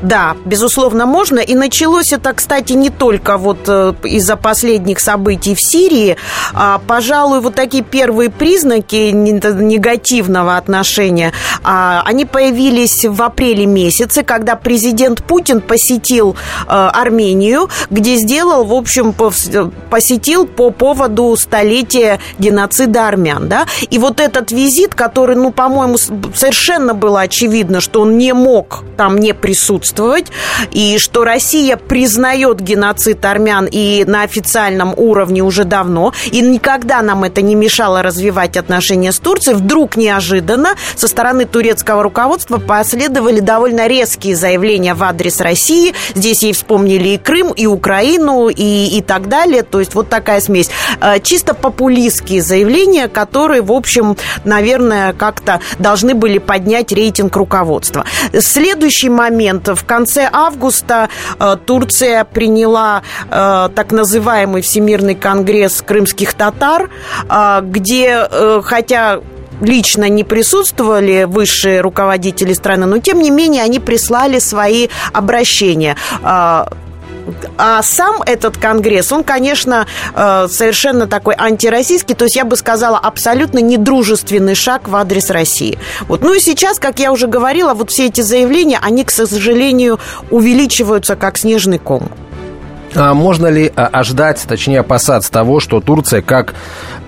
Да, 0.03 0.37
безусловно, 0.45 1.07
можно. 1.07 1.41
И 1.41 1.55
началось 1.55 2.13
это, 2.13 2.33
кстати, 2.33 2.73
не 2.73 2.91
только 2.91 3.37
вот 3.37 3.59
э, 3.69 3.95
из-за 4.05 4.37
последних 4.37 5.01
событий 5.01 5.55
в 5.55 5.61
Сирии. 5.61 6.17
А, 6.55 6.81
пожалуй, 6.87 7.41
вот 7.41 7.55
такие 7.55 7.85
первые 7.85 8.31
признаки 8.31 9.11
негативного 9.11 10.57
отношения, 10.57 11.33
а, 11.63 12.03
они 12.07 12.25
появились 12.25 13.05
в 13.05 13.23
апреле 13.23 13.67
месяце, 13.67 14.23
когда 14.23 14.57
президент 14.57 15.23
Путин 15.23 15.61
посетил 15.61 16.37
а, 16.67 16.91
Армению, 16.91 17.69
где 17.91 18.17
сделал, 18.17 18.65
в 18.65 18.73
общем, 18.73 19.15
посетил 19.91 20.47
по 20.47 20.71
поводу 20.71 21.37
столетия 21.37 22.21
геноцида 22.39 23.09
армян. 23.09 23.49
Да? 23.49 23.67
И 23.91 23.99
вот 23.99 24.21
этот 24.21 24.51
визит, 24.51 24.95
который, 24.95 25.37
ну, 25.37 25.51
по-моему, 25.53 25.99
совершенно 25.99 26.95
было 26.95 27.21
очевидно, 27.21 27.81
что 27.81 28.01
он 28.03 28.17
не 28.17 28.33
мог 28.33 28.85
там 28.97 29.19
не 29.19 29.35
присутствовать, 29.35 29.90
присутствовать, 29.91 30.27
и 30.71 30.99
что 30.99 31.25
Россия 31.25 31.77
признает 31.77 32.61
геноцид 32.61 33.25
армян 33.25 33.69
и 33.71 34.05
на 34.07 34.23
официальном 34.23 34.95
уровне 34.97 35.43
уже 35.43 35.65
давно, 35.65 36.13
и 36.31 36.41
никогда 36.41 37.03
нам 37.03 37.25
это 37.25 37.43
не 37.43 37.55
мешало 37.55 38.03
развивать 38.03 38.57
отношения 38.57 39.13
с 39.13 39.19
Турцией, 39.19 39.57
вдруг 39.57 39.97
неожиданно 39.97 40.71
со 40.97 41.09
стороны 41.09 41.45
турецкого 41.45 42.03
руководства 42.03 42.59
последовали 42.59 43.41
довольно 43.41 43.87
резкие 43.87 44.37
заявления 44.37 44.95
в 44.95 45.03
адрес 45.03 45.41
России. 45.41 45.95
Здесь 46.15 46.43
ей 46.43 46.53
вспомнили 46.53 47.11
и 47.11 47.19
Крым, 47.19 47.53
и 47.53 47.67
Украину, 47.67 48.49
и, 48.49 48.99
и 48.99 49.03
так 49.03 49.29
далее. 49.29 49.63
То 49.63 49.81
есть 49.81 49.95
вот 49.95 50.09
такая 50.09 50.41
смесь. 50.41 50.71
Э, 51.01 51.19
чисто 51.21 51.55
популистские 51.55 52.43
заявления, 52.43 53.09
которые, 53.09 53.63
в 53.63 53.73
общем, 53.73 54.17
наверное, 54.45 55.13
как-то 55.13 55.61
должны 55.79 56.15
были 56.15 56.39
поднять 56.39 56.93
рейтинг 56.93 57.35
руководства. 57.37 58.05
Следующий 58.39 59.09
момент 59.09 59.69
в 59.81 59.85
конце 59.87 60.29
августа 60.31 61.09
э, 61.39 61.57
Турция 61.67 62.25
приняла 62.25 63.03
э, 63.31 63.69
так 63.75 63.93
называемый 63.93 64.63
Всемирный 64.63 65.15
конгресс 65.15 65.83
крымских 65.83 66.35
татар, 66.35 66.91
э, 67.29 67.61
где, 67.63 68.29
хотя 68.63 69.21
лично 69.61 70.09
не 70.09 70.25
присутствовали 70.25 71.25
высшие 71.25 71.81
руководители 71.81 72.53
страны, 72.53 72.87
но 72.87 72.99
тем 72.99 73.21
не 73.21 73.31
менее 73.31 73.63
они 73.63 73.79
прислали 73.79 74.39
свои 74.39 74.89
обращения. 75.13 75.97
А 77.57 77.83
сам 77.83 78.23
этот 78.23 78.57
конгресс, 78.57 79.13
он, 79.13 79.25
конечно, 79.25 79.87
э, 80.15 80.49
совершенно 80.51 81.07
такой 81.07 81.35
антироссийский, 81.37 82.15
то 82.15 82.25
есть 82.25 82.37
я 82.37 82.45
бы 82.45 82.57
сказала, 82.57 82.99
абсолютно 82.99 83.59
недружественный 83.59 84.55
шаг 84.55 84.89
в 84.89 84.97
адрес 84.97 85.31
России. 85.31 85.79
Вот. 86.09 86.23
Ну 86.23 86.35
и 86.35 86.41
сейчас, 86.41 86.79
как 86.79 86.99
я 86.99 87.13
уже 87.13 87.27
говорила, 87.27 87.75
вот 87.75 87.91
все 87.91 88.07
эти 88.07 88.21
заявления, 88.21 88.79
они, 88.83 89.05
к 89.05 89.11
сожалению, 89.11 89.99
увеличиваются 90.31 91.17
как 91.17 91.39
снежный 91.39 91.79
ком. 91.79 92.11
А 92.95 93.15
можно 93.15 93.47
ли 93.47 93.71
а, 93.75 93.87
ожидать, 93.87 94.45
точнее 94.49 94.81
опасаться 94.81 95.31
того, 95.31 95.61
что 95.61 95.81
Турция, 95.81 96.23
как 96.23 96.55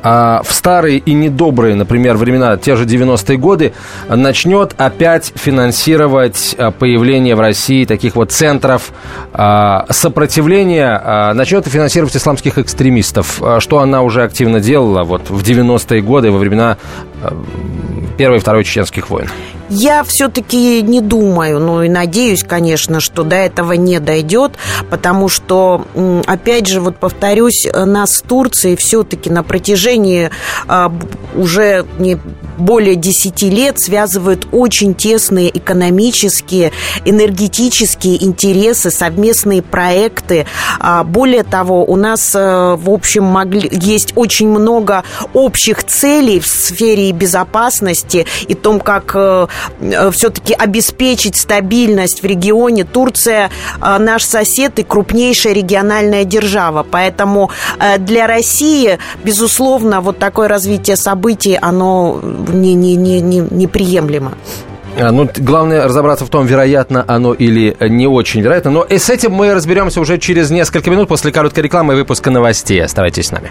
а, 0.03 0.43
в 0.45 0.53
старые 0.53 0.99
и 0.99 1.13
недобрые, 1.13 1.75
например, 1.75 2.17
времена, 2.17 2.57
те 2.57 2.77
же 2.77 2.85
90-е 2.85 3.37
годы, 3.37 3.73
начнет 4.09 4.75
опять 4.77 5.33
финансировать 5.35 6.55
а, 6.57 6.71
появление 6.71 7.35
в 7.35 7.41
России 7.41 7.85
таких 7.85 8.17
вот 8.17 8.33
центров 8.33 8.93
сопротивления, 9.33 11.33
начнет 11.35 11.67
финансировать 11.67 12.17
исламских 12.17 12.59
экстремистов, 12.59 13.41
что 13.61 13.79
она 13.79 14.03
уже 14.03 14.25
активно 14.25 14.61
делала 14.61 15.05
вот 15.05 15.31
в 15.31 15.43
90-е 15.43 16.03
годы, 16.03 16.31
во 16.31 16.39
времена 16.39 16.77
Первой 18.19 18.37
и 18.37 18.41
Второй 18.41 18.65
чеченских 18.65 19.11
войн? 19.11 19.29
Я 19.69 20.05
все-таки 20.05 20.83
не 20.83 21.01
думаю, 21.01 21.61
ну 21.61 21.83
и 21.83 21.89
надеюсь, 21.89 22.45
конечно, 22.45 23.01
что 23.01 23.23
до 23.23 23.37
этого 23.37 23.73
не 23.73 24.01
дойдет, 24.01 24.53
потому 24.91 25.29
что, 25.29 25.87
опять 26.27 26.67
же, 26.67 26.81
вот 26.81 26.97
повторюсь, 26.97 27.67
нас 27.73 28.17
с 28.17 28.23
Турцией 28.23 28.77
все-таки 28.77 29.31
на 29.31 29.43
протяжении 29.43 30.31
а, 30.67 30.93
уже 31.35 31.87
не 31.99 32.19
более 32.59 32.97
10 32.97 33.43
лет 33.43 33.81
связывают 33.81 34.47
очень 34.53 34.95
тесные 34.95 35.57
экономические, 35.57 36.73
энергетические 37.05 38.23
интересы, 38.23 38.91
совместные 38.91 39.63
проекты. 39.63 40.47
А, 40.79 41.03
более 41.05 41.43
того, 41.43 41.85
у 41.85 41.97
нас, 41.97 42.35
э, 42.35 42.77
в 42.77 42.91
общем, 42.91 43.25
могли, 43.25 43.69
есть 43.73 44.13
очень 44.17 44.49
много 44.49 45.05
общих 45.33 45.85
целей 45.85 46.41
в 46.41 46.47
сфере 46.47 47.13
безопасности 47.13 48.27
и 48.47 48.55
том, 48.55 48.81
как 48.81 49.13
э, 49.15 49.47
все-таки 50.13 50.55
обеспечить 50.55 51.37
стабильность 51.37 52.23
в 52.23 52.27
регионе. 52.27 52.85
Турция 52.85 53.51
наш 53.81 54.25
сосед 54.25 54.79
и 54.79 54.83
крупнейшая 54.83 55.53
региональная 55.53 56.25
держава. 56.25 56.87
Поэтому 56.89 57.51
для 57.99 58.27
России, 58.27 58.99
безусловно, 59.25 60.01
вот 60.01 60.19
такое 60.19 60.49
развитие 60.49 60.97
событий, 60.97 61.59
оно 61.61 62.21
не, 62.23 62.75
не, 62.75 62.97
не, 62.97 63.21
не, 63.21 63.39
неприемлемо. 63.39 64.33
А, 64.99 65.11
ну, 65.11 65.29
главное 65.37 65.85
разобраться 65.85 66.27
в 66.27 66.29
том, 66.29 66.47
вероятно 66.47 67.05
оно 67.07 67.33
или 67.33 67.77
не 67.81 68.07
очень 68.07 68.43
вероятно. 68.43 68.71
Но 68.71 68.83
и 68.83 68.99
с 68.99 69.09
этим 69.11 69.33
мы 69.33 69.55
разберемся 69.55 70.01
уже 70.01 70.19
через 70.19 70.51
несколько 70.51 70.91
минут 70.91 71.09
после 71.09 71.33
короткой 71.33 71.65
рекламы 71.65 71.95
и 71.95 71.97
выпуска 71.97 72.31
новостей. 72.31 72.83
Оставайтесь 72.83 73.29
с 73.29 73.31
нами. 73.33 73.51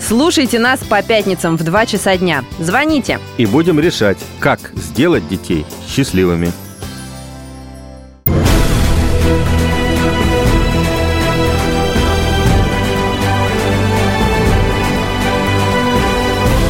Слушайте 0.00 0.58
нас 0.58 0.80
по 0.80 1.02
пятницам 1.02 1.56
в 1.56 1.64
2 1.64 1.86
часа 1.86 2.16
дня. 2.16 2.44
Звоните. 2.58 3.18
И 3.36 3.46
будем 3.46 3.78
решать, 3.80 4.18
как 4.38 4.58
сделать 4.74 5.28
детей 5.28 5.66
счастливыми. 5.88 6.52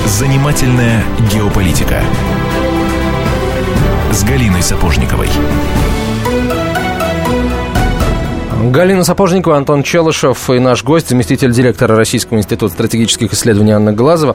Занимательная 0.07 1.05
геополитика 1.33 2.03
с 4.11 4.25
Галиной 4.25 4.62
Сапожниковой. 4.62 5.29
Галина 8.61 9.05
Сапожникова, 9.05 9.57
Антон 9.57 9.85
Челышев 9.85 10.51
и 10.51 10.59
наш 10.59 10.83
гость, 10.83 11.11
заместитель 11.11 11.53
директора 11.53 11.94
Российского 11.94 12.38
института 12.38 12.75
стратегических 12.75 13.33
исследований 13.33 13.71
Анна 13.71 13.92
Глазова. 13.92 14.35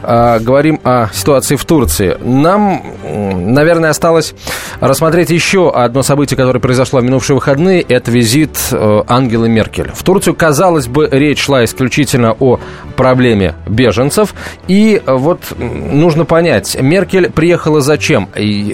А, 0.00 0.38
говорим 0.38 0.80
о 0.84 1.08
ситуации 1.12 1.56
в 1.56 1.64
Турции. 1.64 2.16
Нам, 2.22 2.84
наверное, 3.02 3.90
осталось 3.90 4.32
рассмотреть 4.78 5.30
еще 5.30 5.72
одно 5.72 6.04
событие, 6.04 6.36
которое 6.36 6.60
произошло 6.60 7.00
в 7.00 7.04
минувшие 7.04 7.34
выходные. 7.34 7.80
Это 7.82 8.12
визит 8.12 8.56
э, 8.70 9.02
Ангелы 9.08 9.48
Меркель. 9.48 9.90
В 9.92 10.04
Турцию, 10.04 10.34
казалось 10.34 10.86
бы, 10.86 11.08
речь 11.10 11.40
шла 11.40 11.64
исключительно 11.64 12.36
о 12.38 12.60
проблеме 12.96 13.56
беженцев. 13.66 14.34
И 14.68 15.02
вот 15.04 15.40
нужно 15.58 16.24
понять, 16.24 16.76
Меркель 16.80 17.28
приехала 17.28 17.80
зачем? 17.80 18.28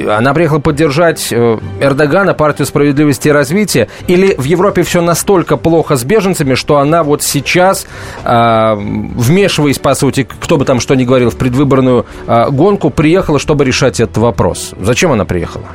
Она 0.09 0.35
приехала 0.35 0.59
поддержать 0.59 1.29
э, 1.31 1.59
Эрдогана, 1.81 2.35
партию 2.35 2.67
справедливости 2.67 3.29
и 3.29 3.31
развития? 3.31 3.89
Или 4.07 4.35
в 4.37 4.45
Европе 4.45 4.83
все 4.91 5.01
настолько 5.01 5.57
плохо 5.57 5.95
с 5.95 6.03
беженцами, 6.03 6.55
что 6.55 6.79
она 6.79 7.05
вот 7.05 7.23
сейчас, 7.23 7.87
э, 8.25 8.75
вмешиваясь, 8.75 9.79
по 9.79 9.95
сути, 9.95 10.27
кто 10.29 10.57
бы 10.57 10.65
там 10.65 10.81
что 10.81 10.97
ни 10.97 11.05
говорил, 11.05 11.31
в 11.31 11.37
предвыборную 11.37 12.07
э, 12.27 12.51
гонку, 12.51 12.91
приехала, 12.91 13.39
чтобы 13.39 13.65
решать 13.65 14.01
этот 14.01 14.19
вопрос. 14.19 14.73
Зачем 14.81 15.13
она 15.13 15.25
приехала? 15.25 15.67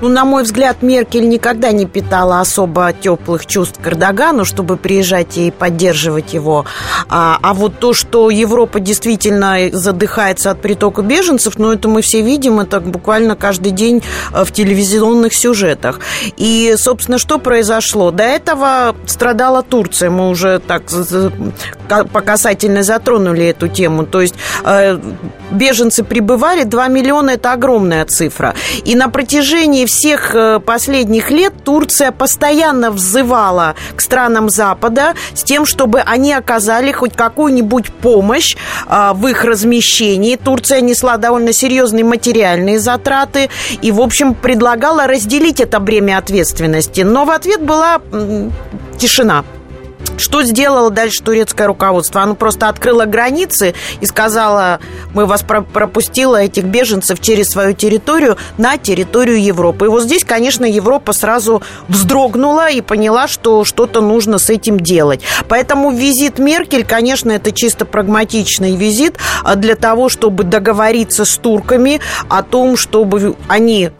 Ну, 0.00 0.08
на 0.08 0.24
мой 0.24 0.44
взгляд, 0.44 0.82
Меркель 0.82 1.28
никогда 1.28 1.72
не 1.72 1.86
питала 1.86 2.40
особо 2.40 2.92
теплых 2.92 3.46
чувств 3.46 3.78
к 3.82 3.86
Эрдогану, 3.86 4.44
чтобы 4.44 4.76
приезжать 4.76 5.36
и 5.36 5.50
поддерживать 5.50 6.32
его. 6.32 6.64
А, 7.08 7.38
а 7.42 7.52
вот 7.54 7.78
то, 7.78 7.92
что 7.92 8.30
Европа 8.30 8.80
действительно 8.80 9.56
задыхается 9.72 10.50
от 10.50 10.62
притока 10.62 11.02
беженцев, 11.02 11.58
ну, 11.58 11.72
это 11.72 11.88
мы 11.88 12.00
все 12.00 12.22
видим, 12.22 12.60
это 12.60 12.80
буквально 12.80 13.36
каждый 13.36 13.72
день 13.72 14.02
э, 14.32 14.44
в 14.44 14.52
телевизионных 14.52 15.34
сюжетах. 15.34 16.00
И, 16.38 16.74
собственно, 16.76 17.18
что 17.18 17.38
произошло? 17.38 18.10
До 18.10 18.22
этого 18.22 18.96
страдала 19.06 19.62
Турция. 19.62 20.10
Мы 20.10 20.30
уже 20.30 20.60
так 20.60 20.84
по 22.12 22.20
касательной 22.20 22.82
затронули 22.82 23.46
эту 23.46 23.68
тему. 23.68 24.06
То 24.06 24.20
есть 24.20 24.34
э, 24.64 24.98
беженцы 25.50 26.04
прибывали, 26.04 26.64
2 26.64 26.88
миллиона– 26.88 27.30
это 27.32 27.52
огромная 27.52 28.04
цифра. 28.06 28.54
И 28.84 28.94
на 28.94 29.08
протяжении 29.08 29.49
всех 29.86 30.34
э, 30.34 30.60
последних 30.60 31.30
лет 31.30 31.52
Турция 31.64 32.12
постоянно 32.12 32.90
взывала 32.90 33.74
к 33.96 34.00
странам 34.00 34.48
Запада 34.48 35.14
с 35.34 35.42
тем, 35.42 35.66
чтобы 35.66 36.00
они 36.00 36.32
оказали 36.32 36.92
хоть 36.92 37.14
какую-нибудь 37.14 37.92
помощь 37.92 38.56
а, 38.86 39.12
в 39.14 39.26
их 39.26 39.44
размещении. 39.44 40.36
Турция 40.36 40.80
несла 40.80 41.16
довольно 41.16 41.52
серьезные 41.52 42.04
материальные 42.04 42.78
затраты 42.78 43.50
и, 43.82 43.90
в 43.90 44.00
общем, 44.00 44.34
предлагала 44.34 45.06
разделить 45.06 45.60
это 45.60 45.80
бремя 45.80 46.18
ответственности. 46.18 47.00
Но 47.02 47.24
в 47.24 47.30
ответ 47.30 47.62
была 47.62 48.00
тишина. 48.98 49.44
Что 50.20 50.42
сделало 50.42 50.90
дальше 50.90 51.22
турецкое 51.22 51.66
руководство? 51.66 52.20
Оно 52.20 52.34
просто 52.34 52.68
открыло 52.68 53.06
границы 53.06 53.74
и 54.00 54.06
сказала, 54.06 54.78
мы 55.14 55.24
вас 55.24 55.42
пропустила, 55.42 56.42
этих 56.42 56.64
беженцев, 56.64 57.20
через 57.20 57.48
свою 57.48 57.72
территорию 57.72 58.36
на 58.58 58.76
территорию 58.76 59.42
Европы. 59.42 59.86
И 59.86 59.88
вот 59.88 60.02
здесь, 60.02 60.24
конечно, 60.24 60.64
Европа 60.64 61.14
сразу 61.14 61.62
вздрогнула 61.88 62.70
и 62.70 62.82
поняла, 62.82 63.28
что 63.28 63.64
что-то 63.64 64.00
нужно 64.02 64.38
с 64.38 64.50
этим 64.50 64.78
делать. 64.78 65.22
Поэтому 65.48 65.90
визит 65.90 66.38
Меркель, 66.38 66.84
конечно, 66.84 67.30
это 67.30 67.50
чисто 67.50 67.86
прагматичный 67.86 68.76
визит 68.76 69.16
а 69.42 69.56
для 69.56 69.74
того, 69.74 70.08
чтобы 70.08 70.44
договориться 70.44 71.24
с 71.24 71.36
турками 71.38 72.00
о 72.28 72.42
том, 72.42 72.76
чтобы 72.76 73.36
они 73.48 73.90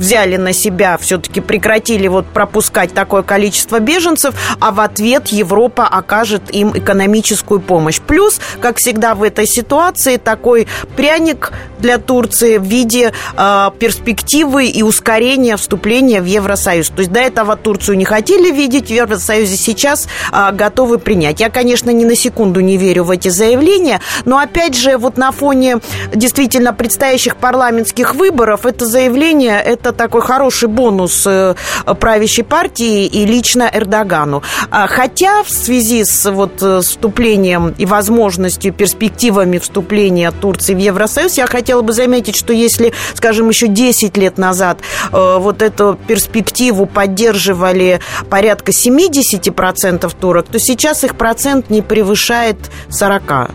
взяли 0.00 0.36
на 0.36 0.52
себя, 0.52 0.98
все-таки 0.98 1.40
прекратили 1.40 2.08
вот 2.08 2.26
пропускать 2.26 2.92
такое 2.94 3.22
количество 3.22 3.78
беженцев, 3.78 4.34
а 4.58 4.72
в 4.72 4.80
ответ 4.80 5.28
Европа 5.28 5.86
окажет 5.86 6.42
им 6.50 6.72
экономическую 6.76 7.60
помощь. 7.60 8.00
Плюс, 8.00 8.40
как 8.60 8.78
всегда 8.78 9.14
в 9.14 9.22
этой 9.22 9.46
ситуации, 9.46 10.16
такой 10.16 10.66
пряник 10.96 11.52
для 11.78 11.98
Турции 11.98 12.58
в 12.58 12.64
виде 12.64 13.12
э, 13.36 13.70
перспективы 13.78 14.66
и 14.66 14.82
ускорения 14.82 15.56
вступления 15.56 16.20
в 16.20 16.24
Евросоюз. 16.24 16.88
То 16.88 17.00
есть 17.00 17.12
до 17.12 17.20
этого 17.20 17.56
Турцию 17.56 17.98
не 17.98 18.04
хотели 18.04 18.50
видеть 18.50 18.86
в 18.88 18.90
Евросоюзе, 18.90 19.56
сейчас 19.56 20.08
э, 20.32 20.52
готовы 20.52 20.98
принять. 20.98 21.40
Я, 21.40 21.50
конечно, 21.50 21.90
ни 21.90 22.04
на 22.04 22.16
секунду 22.16 22.60
не 22.60 22.78
верю 22.78 23.04
в 23.04 23.10
эти 23.10 23.28
заявления, 23.28 24.00
но 24.24 24.38
опять 24.38 24.76
же, 24.76 24.96
вот 24.96 25.18
на 25.18 25.30
фоне 25.30 25.80
действительно 26.14 26.72
предстоящих 26.72 27.36
парламентских 27.36 28.14
выборов, 28.14 28.64
это 28.64 28.86
заявление, 28.86 29.60
это 29.60 29.89
это 29.90 29.98
такой 29.98 30.22
хороший 30.22 30.68
бонус 30.68 31.24
э, 31.26 31.54
правящей 31.98 32.44
партии 32.44 33.06
и 33.06 33.24
лично 33.26 33.70
Эрдогану. 33.72 34.42
А, 34.70 34.86
хотя 34.86 35.42
в 35.42 35.50
связи 35.50 36.04
с 36.04 36.30
вот 36.30 36.62
э, 36.62 36.80
вступлением 36.80 37.74
и 37.76 37.86
возможностью, 37.86 38.72
перспективами 38.72 39.58
вступления 39.58 40.30
Турции 40.30 40.74
в 40.74 40.78
Евросоюз, 40.78 41.36
я 41.36 41.46
хотела 41.46 41.82
бы 41.82 41.92
заметить, 41.92 42.36
что 42.36 42.52
если, 42.52 42.92
скажем, 43.14 43.48
еще 43.48 43.68
10 43.68 44.16
лет 44.16 44.38
назад 44.38 44.78
э, 45.12 45.36
вот 45.38 45.62
эту 45.62 45.98
перспективу 46.06 46.86
поддерживали 46.86 48.00
порядка 48.30 48.72
70% 48.72 50.12
турок, 50.20 50.46
то 50.46 50.58
сейчас 50.58 51.04
их 51.04 51.16
процент 51.16 51.70
не 51.70 51.82
превышает 51.82 52.58
40%. 52.88 53.50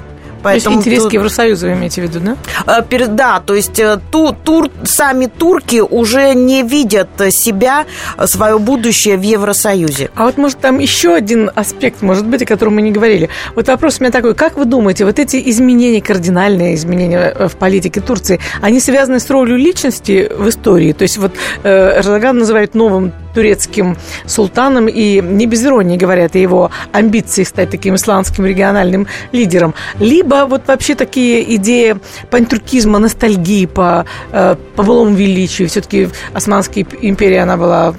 Поэтому 0.46 0.76
то 0.76 0.78
есть 0.78 0.88
интерес 0.88 1.02
тут... 1.02 1.10
к 1.10 1.14
Евросоюзу 1.16 1.66
вы 1.66 1.74
имеете 1.74 2.02
в 2.02 2.04
виду, 2.04 2.20
да? 2.20 2.38
Э, 2.68 3.08
да, 3.08 3.40
то 3.40 3.56
есть 3.56 3.80
э, 3.80 4.00
ту, 4.12 4.32
тур, 4.32 4.70
сами 4.84 5.26
турки 5.26 5.80
уже 5.80 6.36
не 6.36 6.62
видят 6.62 7.10
себя, 7.32 7.88
э, 8.16 8.28
свое 8.28 8.60
будущее 8.60 9.18
в 9.18 9.24
Евросоюзе. 9.24 10.12
А 10.14 10.26
вот, 10.26 10.38
может, 10.38 10.60
там 10.60 10.78
еще 10.78 11.16
один 11.16 11.50
аспект, 11.56 12.04
может 12.04 12.28
быть, 12.28 12.44
о 12.44 12.46
котором 12.46 12.76
мы 12.76 12.84
не 12.84 12.92
говорили. 12.92 13.30
Вот 13.56 13.68
вопрос 13.68 13.98
у 14.00 14.04
меня 14.04 14.12
такой, 14.12 14.36
как 14.36 14.56
вы 14.56 14.66
думаете, 14.66 15.06
вот 15.06 15.18
эти 15.18 15.42
изменения, 15.50 16.00
кардинальные 16.00 16.76
изменения 16.76 17.36
в 17.48 17.56
политике 17.56 18.00
Турции, 18.00 18.40
они 18.62 18.80
связаны 18.80 19.20
с 19.20 19.28
ролью 19.32 19.58
личности 19.58 20.30
в 20.32 20.48
истории? 20.48 20.94
То 20.94 21.02
есть 21.02 21.18
вот 21.18 21.32
Эрдоган 21.64 22.38
называет 22.38 22.76
новым 22.76 23.14
турецким 23.36 23.98
султаном, 24.26 24.88
и 24.88 25.22
не 25.22 25.46
без 25.46 25.64
иронии 25.64 25.98
говорят 25.98 26.36
о 26.36 26.40
его 26.40 26.72
амбиции 26.92 27.44
стать 27.44 27.70
таким 27.70 27.96
исламским 27.96 28.46
региональным 28.46 29.08
лидером. 29.32 29.76
Либо 30.00 30.48
вот 30.50 30.68
вообще 30.68 30.96
такие 30.96 31.56
идеи 31.56 31.98
пантюркизма, 32.32 33.00
ностальгии 33.00 33.66
по, 33.66 34.06
э, 34.32 34.56
по 34.76 34.84
былому 34.84 35.16
величию. 35.16 35.68
Все-таки 35.68 36.10
Османская 36.34 36.86
империя, 37.02 37.42
она 37.42 37.58
была 37.58 37.96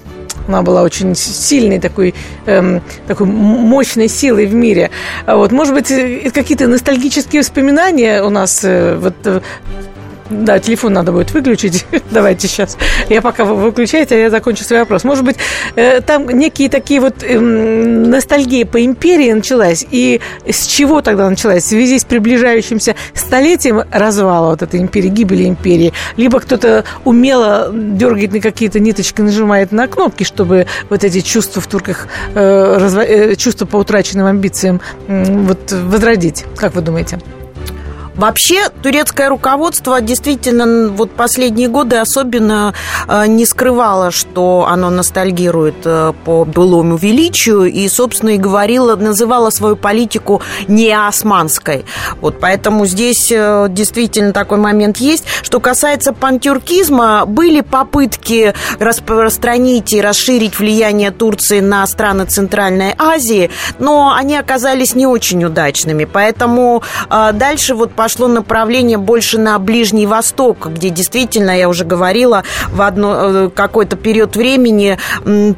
она 0.48 0.62
была 0.62 0.82
очень 0.82 1.14
сильной 1.14 1.80
такой, 1.80 2.14
эм, 2.46 2.80
такой 3.06 3.26
мощной 3.26 4.08
силой 4.08 4.46
в 4.46 4.54
мире. 4.54 4.90
Вот, 5.26 5.52
может 5.52 5.74
быть, 5.74 5.90
э, 5.90 6.30
какие-то 6.30 6.68
ностальгические 6.68 7.40
воспоминания 7.40 8.22
у 8.22 8.30
нас 8.30 8.60
э, 8.64 8.96
вот, 8.96 9.14
э, 9.24 9.40
да, 10.30 10.58
телефон 10.58 10.92
надо 10.92 11.12
будет 11.12 11.32
выключить. 11.32 11.86
Давайте 12.10 12.48
сейчас. 12.48 12.76
Я 13.08 13.22
пока 13.22 13.44
вы 13.44 13.56
выключаете, 13.56 14.16
а 14.16 14.18
я 14.18 14.30
закончу 14.30 14.64
свой 14.64 14.80
вопрос. 14.80 15.04
Может 15.04 15.24
быть, 15.24 15.36
э, 15.76 16.00
там 16.00 16.28
некие 16.28 16.68
такие 16.68 17.00
вот 17.00 17.22
эм, 17.22 18.10
ностальгии 18.10 18.64
по 18.64 18.84
империи 18.84 19.32
началась. 19.32 19.86
И 19.90 20.20
с 20.48 20.66
чего 20.66 21.00
тогда 21.00 21.28
началась? 21.28 21.64
В 21.64 21.66
связи 21.68 21.98
с 21.98 22.04
приближающимся 22.04 22.96
столетием 23.14 23.82
развала 23.90 24.50
вот 24.50 24.62
этой 24.62 24.80
империи, 24.80 25.08
гибели 25.08 25.46
империи. 25.46 25.92
Либо 26.16 26.40
кто-то 26.40 26.84
умело 27.04 27.70
дергает 27.72 28.32
на 28.32 28.40
какие-то 28.40 28.80
ниточки, 28.80 29.20
нажимает 29.20 29.72
на 29.72 29.86
кнопки, 29.86 30.24
чтобы 30.24 30.66
вот 30.90 31.04
эти 31.04 31.20
чувства 31.20 31.62
в 31.62 31.66
турках, 31.66 32.08
э, 32.34 32.88
э, 33.08 33.34
чувства 33.36 33.66
по 33.66 33.76
утраченным 33.76 34.26
амбициям 34.26 34.80
вот 35.06 35.72
возродить. 35.72 36.44
Как 36.56 36.74
вы 36.74 36.82
думаете? 36.82 37.18
Вообще, 38.16 38.70
турецкое 38.82 39.28
руководство 39.28 40.00
действительно 40.00 40.88
вот 40.88 41.10
последние 41.10 41.68
годы 41.68 41.96
особенно 41.96 42.72
э, 43.06 43.26
не 43.26 43.44
скрывало, 43.44 44.10
что 44.10 44.66
оно 44.66 44.88
ностальгирует 44.88 45.74
э, 45.84 46.14
по 46.24 46.46
былому 46.46 46.96
величию 46.96 47.64
и, 47.64 47.86
собственно, 47.88 48.30
и 48.30 48.38
говорило, 48.38 48.96
называло 48.96 49.50
свою 49.50 49.76
политику 49.76 50.40
неосманской. 50.66 51.84
Вот 52.22 52.40
поэтому 52.40 52.86
здесь 52.86 53.30
э, 53.30 53.66
действительно 53.68 54.32
такой 54.32 54.56
момент 54.56 54.96
есть. 54.96 55.26
Что 55.42 55.60
касается 55.60 56.14
пантюркизма, 56.14 57.26
были 57.26 57.60
попытки 57.60 58.54
распространить 58.78 59.92
и 59.92 60.00
расширить 60.00 60.58
влияние 60.58 61.10
Турции 61.10 61.60
на 61.60 61.86
страны 61.86 62.24
Центральной 62.24 62.94
Азии, 62.96 63.50
но 63.78 64.14
они 64.16 64.38
оказались 64.38 64.94
не 64.94 65.06
очень 65.06 65.44
удачными. 65.44 66.06
Поэтому 66.06 66.82
дальше 67.10 67.74
вот 67.74 67.92
по 67.92 68.05
пошло 68.06 68.28
направление 68.28 68.98
больше 68.98 69.36
на 69.36 69.58
Ближний 69.58 70.06
Восток, 70.06 70.68
где 70.68 70.90
действительно, 70.90 71.50
я 71.58 71.68
уже 71.68 71.84
говорила, 71.84 72.44
в 72.70 72.82
одно, 72.82 73.16
э, 73.16 73.50
какой-то 73.52 73.96
период 73.96 74.36
времени 74.36 74.96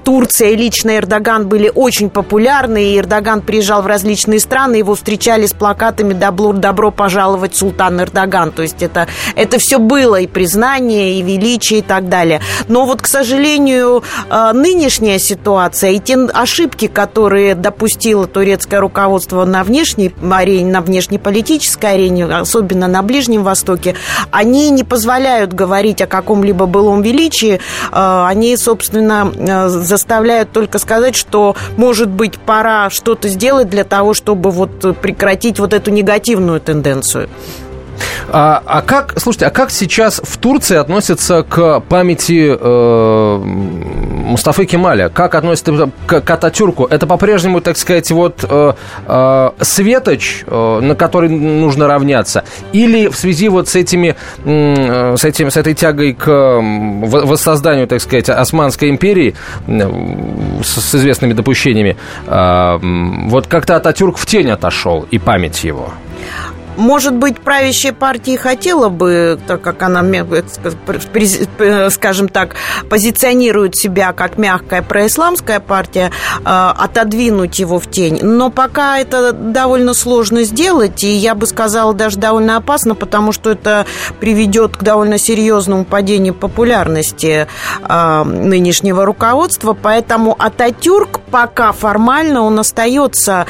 Турция 0.03 0.53
и 0.53 0.57
лично 0.57 0.97
Эрдоган 0.97 1.47
были 1.47 1.71
очень 1.75 2.09
популярны, 2.09 2.83
и 2.83 2.99
Эрдоган 2.99 3.43
приезжал 3.43 3.83
в 3.83 3.87
различные 3.87 4.41
страны, 4.41 4.77
его 4.77 4.95
встречали 4.95 5.45
с 5.45 5.53
плакатами 5.53 6.15
«Добро, 6.15 6.55
добро 6.55 6.91
пожаловать, 6.91 7.55
султан 7.55 8.01
Эрдоган». 8.01 8.51
То 8.53 8.63
есть 8.63 8.83
это, 8.83 9.09
это 9.37 9.59
все 9.59 9.79
было, 9.79 10.19
и 10.19 10.27
признание, 10.27 11.19
и 11.19 11.23
величие, 11.23 11.81
и 11.81 11.83
так 11.83 12.09
далее. 12.09 12.41
Но 12.67 12.87
вот, 12.87 13.03
к 13.03 13.07
сожалению, 13.07 14.03
э, 14.31 14.53
нынешняя 14.55 15.19
ситуация 15.19 15.91
и 15.91 15.99
те 15.99 16.17
ошибки, 16.17 16.87
которые 16.87 17.55
допустило 17.55 18.27
турецкое 18.27 18.81
руководство 18.81 19.45
на 19.45 19.65
внешней 19.65 20.15
арене, 20.31 20.73
на 20.73 20.81
внешнеполитической 20.81 21.93
арене, 21.93 22.38
особенно 22.41 22.89
на 22.89 23.03
Ближнем 23.03 23.43
Востоке, 23.43 23.95
они 24.30 24.70
не 24.70 24.84
позволяют 24.84 25.53
говорить 25.53 26.01
о 26.03 26.07
каком-либо 26.07 26.66
былом 26.66 27.03
величии. 27.03 27.61
Э, 27.93 28.24
они, 28.26 28.57
собственно, 28.57 29.32
э, 29.34 29.68
заставляют 29.68 30.53
только 30.53 30.78
сказать, 30.78 31.16
что, 31.16 31.57
может 31.76 32.09
быть, 32.09 32.39
пора 32.39 32.91
что-то 32.91 33.28
сделать 33.28 33.68
для 33.68 33.84
того, 33.84 34.14
чтобы 34.14 34.51
вот 34.51 34.99
прекратить 35.01 35.59
вот 35.59 35.72
эту 35.72 35.91
негативную 35.91 36.61
тенденцию. 36.61 37.28
А, 38.31 38.63
а 38.65 38.83
как, 38.83 39.15
слушайте, 39.19 39.47
а 39.47 39.51
как 39.51 39.71
сейчас 39.71 40.21
в 40.23 40.37
Турции 40.39 40.77
относятся 40.77 41.43
к 41.43 41.81
памяти 41.81 42.57
э, 42.59 43.39
Мустафы 43.39 44.67
Кемаля? 44.67 45.09
Как 45.09 45.35
относятся 45.35 45.91
к, 46.07 46.21
к 46.21 46.31
Ататюрку? 46.31 46.85
Это 46.85 47.07
по-прежнему, 47.07 47.61
так 47.61 47.77
сказать, 47.77 48.11
вот 48.11 48.45
э, 48.49 48.73
э, 49.07 49.51
светоч, 49.61 50.45
э, 50.47 50.81
на 50.81 50.95
который 50.95 51.29
нужно 51.29 51.87
равняться? 51.87 52.45
Или 52.73 53.09
в 53.09 53.17
связи 53.17 53.49
вот 53.49 53.69
с 53.69 53.77
этими, 53.77 54.17
э, 54.45 55.17
с, 55.17 55.25
этим, 55.25 55.51
с 55.51 55.57
этой 55.57 55.75
тягой 55.75 56.15
к 56.15 56.29
воссозданию, 56.29 57.87
так 57.87 58.01
сказать, 58.01 58.29
Османской 58.29 58.91
империи 58.91 59.35
э, 59.67 60.63
с, 60.63 60.95
известными 60.95 61.33
допущениями, 61.33 61.97
э, 62.27 62.79
вот 63.29 63.47
как-то 63.47 63.77
Ататюрк 63.77 64.19
в 64.19 64.27
тень 64.27 64.51
отошел 64.51 65.07
и 65.11 65.19
память 65.19 65.65
его? 65.65 65.93
Может 66.79 67.14
быть, 67.14 67.41
правящая 67.41 67.93
партия 67.93 68.39
хотела 68.39 68.89
бы, 68.89 69.37
так 69.49 69.61
как 69.62 69.83
она, 69.83 70.01
скажем 71.91 72.29
так, 72.29 72.55
позиционирует 72.89 73.74
себя 73.74 74.12
как 74.12 74.39
мягкая 74.39 74.83
происламская 74.83 75.59
партия, 75.59 76.12
а, 76.45 76.72
отодвинуть 76.79 77.59
его 77.59 77.81
в 77.81 77.91
тень. 77.91 78.20
Но 78.22 78.51
пока 78.51 79.01
это 79.01 79.33
довольно 79.33 79.93
сложно 79.93 80.45
сделать, 80.45 81.03
и 81.03 81.09
я 81.09 81.35
бы 81.35 81.49
сказала, 81.49 81.95
даже 81.95 82.16
довольно 82.16 82.57
опасно, 82.57 82.95
потому 82.95 83.33
что 83.33 83.51
это 83.51 83.85
приведет 84.20 84.76
к 84.76 84.85
довольно 84.85 85.18
серьезному 85.18 85.85
падению 85.85 86.35
популярности 86.35 87.49
нынешнего 87.89 89.05
руководства. 89.05 89.74
Поэтому 89.74 90.37
Ататюрк 90.39 91.18
пока 91.33 91.72
формально 91.72 92.43
он 92.43 92.61
остается 92.61 93.47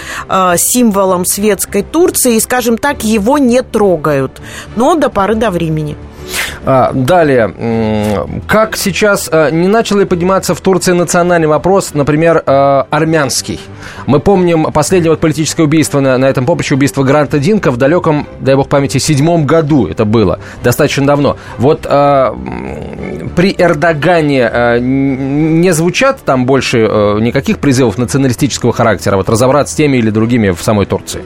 символом 0.57 1.26
светской 1.26 1.83
Турции, 1.83 2.37
и, 2.37 2.41
скажем 2.41 2.79
так, 2.79 3.05
его 3.05 3.18
не 3.39 3.62
трогают, 3.62 4.41
но 4.77 4.95
до 4.95 5.11
поры 5.11 5.35
до 5.35 5.51
времени. 5.51 5.97
А, 6.64 6.93
далее, 6.93 8.26
как 8.47 8.76
сейчас 8.76 9.29
а, 9.33 9.51
не 9.51 9.68
начал 9.68 10.05
подниматься 10.07 10.55
в 10.55 10.61
Турции 10.61 10.93
национальный 10.93 11.49
вопрос, 11.49 11.95
например, 11.95 12.43
а, 12.47 12.87
армянский? 12.91 13.61
Мы 14.07 14.20
помним 14.20 14.64
последнее 14.64 15.11
вот 15.11 15.20
политическое 15.20 15.62
убийство 15.62 16.01
на, 16.01 16.18
на 16.18 16.26
этом 16.26 16.47
поприще, 16.47 16.74
убийство 16.74 17.03
Гранта 17.03 17.39
Динка 17.39 17.70
в 17.70 17.76
далеком, 17.79 18.26
дай 18.41 18.55
бог 18.55 18.68
памяти, 18.68 18.99
седьмом 18.99 19.47
году 19.47 19.87
это 19.87 20.05
было, 20.05 20.41
достаточно 20.62 21.07
давно. 21.07 21.37
Вот 21.57 21.83
при 21.83 23.55
Эрдогане 23.57 24.79
не 24.81 25.72
звучат 25.72 26.20
там 26.24 26.47
больше 26.47 26.79
никаких 27.20 27.59
призывов 27.59 27.99
националистического 27.99 28.72
характера, 28.72 29.16
вот 29.16 29.29
разобраться 29.29 29.74
с 29.74 29.76
теми 29.76 29.97
или 29.97 30.11
другими 30.11 30.51
в 30.51 30.61
самой 30.62 30.87
Турции? 30.87 31.22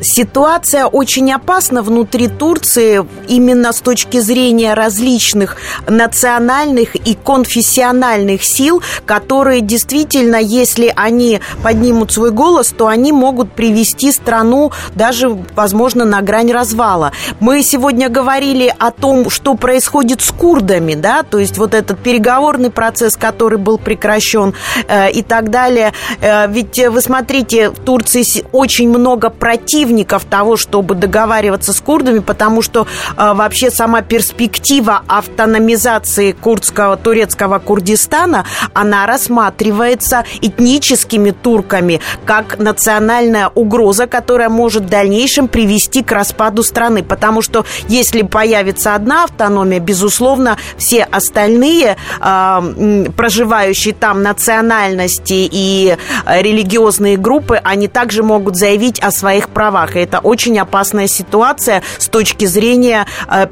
Ситуация 0.00 0.86
очень 0.86 1.32
опасна 1.32 1.82
внутри 1.82 2.28
Турции 2.28 3.04
именно 3.28 3.72
с 3.72 3.80
точки 3.80 4.20
зрения 4.20 4.27
различных 4.74 5.56
национальных 5.86 6.94
и 6.94 7.14
конфессиональных 7.14 8.44
сил, 8.44 8.82
которые 9.06 9.60
действительно, 9.60 10.36
если 10.36 10.92
они 10.94 11.40
поднимут 11.62 12.12
свой 12.12 12.30
голос, 12.30 12.74
то 12.76 12.86
они 12.86 13.12
могут 13.12 13.52
привести 13.52 14.12
страну 14.12 14.72
даже, 14.94 15.28
возможно, 15.54 16.04
на 16.04 16.20
грань 16.22 16.52
развала. 16.52 17.12
Мы 17.40 17.62
сегодня 17.62 18.08
говорили 18.08 18.74
о 18.78 18.90
том, 18.90 19.30
что 19.30 19.54
происходит 19.54 20.20
с 20.22 20.30
курдами, 20.30 20.94
да, 20.94 21.22
то 21.22 21.38
есть 21.38 21.58
вот 21.58 21.74
этот 21.74 21.98
переговорный 21.98 22.70
процесс, 22.70 23.16
который 23.16 23.58
был 23.58 23.78
прекращен 23.78 24.54
э, 24.88 25.10
и 25.10 25.22
так 25.22 25.50
далее. 25.50 25.92
Э, 26.20 26.46
ведь 26.48 26.78
вы 26.78 27.00
смотрите, 27.00 27.70
в 27.70 27.80
Турции 27.80 28.24
очень 28.52 28.88
много 28.88 29.30
противников 29.30 30.24
того, 30.24 30.56
чтобы 30.56 30.94
договариваться 30.94 31.72
с 31.72 31.80
курдами, 31.80 32.18
потому 32.20 32.62
что 32.62 32.86
э, 33.16 33.32
вообще 33.34 33.70
сама 33.70 34.02
перспектива 34.18 35.02
автономизации 35.06 36.32
курдского, 36.32 36.96
турецкого 36.96 37.60
Курдистана, 37.60 38.44
она 38.74 39.06
рассматривается 39.06 40.24
этническими 40.40 41.30
турками 41.30 42.00
как 42.24 42.58
национальная 42.58 43.48
угроза, 43.54 44.08
которая 44.08 44.48
может 44.48 44.82
в 44.82 44.88
дальнейшем 44.88 45.46
привести 45.46 46.02
к 46.02 46.10
распаду 46.10 46.64
страны. 46.64 47.04
Потому 47.04 47.42
что 47.42 47.64
если 47.86 48.22
появится 48.22 48.96
одна 48.96 49.22
автономия, 49.22 49.78
безусловно, 49.78 50.56
все 50.76 51.04
остальные 51.04 51.96
э, 52.20 53.04
проживающие 53.16 53.94
там 53.94 54.24
национальности 54.24 55.48
и 55.48 55.96
религиозные 56.26 57.16
группы, 57.16 57.60
они 57.62 57.86
также 57.86 58.24
могут 58.24 58.56
заявить 58.56 58.98
о 58.98 59.12
своих 59.12 59.50
правах. 59.50 59.94
И 59.94 60.00
это 60.00 60.18
очень 60.18 60.58
опасная 60.58 61.06
ситуация 61.06 61.84
с 61.98 62.08
точки 62.08 62.46
зрения 62.46 63.06
э, 63.28 63.46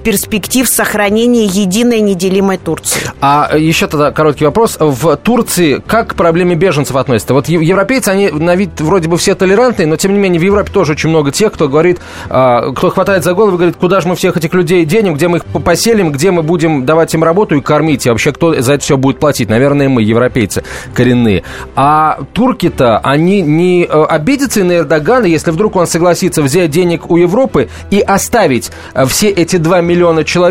перспектив 0.56 0.68
сохранения 0.68 1.44
единой 1.44 2.00
неделимой 2.00 2.58
Турции. 2.58 3.00
А 3.20 3.56
еще 3.56 3.86
тогда 3.86 4.10
короткий 4.10 4.44
вопрос. 4.44 4.76
В 4.80 5.16
Турции 5.16 5.82
как 5.86 6.08
к 6.08 6.14
проблеме 6.14 6.54
беженцев 6.54 6.96
относятся? 6.96 7.34
Вот 7.34 7.48
европейцы, 7.48 8.08
они 8.08 8.30
на 8.30 8.54
вид 8.54 8.80
вроде 8.80 9.08
бы 9.08 9.16
все 9.16 9.34
толерантные, 9.34 9.86
но 9.86 9.96
тем 9.96 10.12
не 10.12 10.18
менее 10.18 10.40
в 10.40 10.44
Европе 10.44 10.70
тоже 10.72 10.92
очень 10.92 11.10
много 11.10 11.30
тех, 11.30 11.52
кто 11.52 11.68
говорит, 11.68 12.00
а, 12.28 12.72
кто 12.72 12.90
хватает 12.90 13.24
за 13.24 13.34
голову 13.34 13.54
и 13.54 13.58
говорит, 13.58 13.76
куда 13.76 14.00
же 14.00 14.08
мы 14.08 14.16
всех 14.16 14.36
этих 14.36 14.54
людей 14.54 14.84
денем, 14.84 15.14
где 15.14 15.28
мы 15.28 15.38
их 15.38 15.44
поселим, 15.44 16.12
где 16.12 16.30
мы 16.30 16.42
будем 16.42 16.86
давать 16.86 17.12
им 17.14 17.22
работу 17.24 17.56
и 17.56 17.60
кормить, 17.60 18.06
и 18.06 18.10
вообще 18.10 18.32
кто 18.32 18.60
за 18.60 18.74
это 18.74 18.82
все 18.82 18.96
будет 18.96 19.18
платить? 19.18 19.48
Наверное, 19.48 19.88
мы, 19.88 20.02
европейцы 20.02 20.62
коренные. 20.94 21.42
А 21.74 22.20
турки-то, 22.32 22.98
они 22.98 23.42
не 23.42 23.84
э, 23.84 24.04
обидятся 24.04 24.64
на 24.64 24.78
Эрдогана, 24.78 25.26
если 25.26 25.50
вдруг 25.50 25.76
он 25.76 25.86
согласится 25.86 26.42
взять 26.42 26.70
денег 26.70 27.10
у 27.10 27.16
Европы 27.16 27.68
и 27.90 28.00
оставить 28.00 28.70
э, 28.94 29.04
все 29.06 29.28
эти 29.28 29.56
2 29.56 29.80
миллиона 29.80 30.24
человек, 30.24 30.45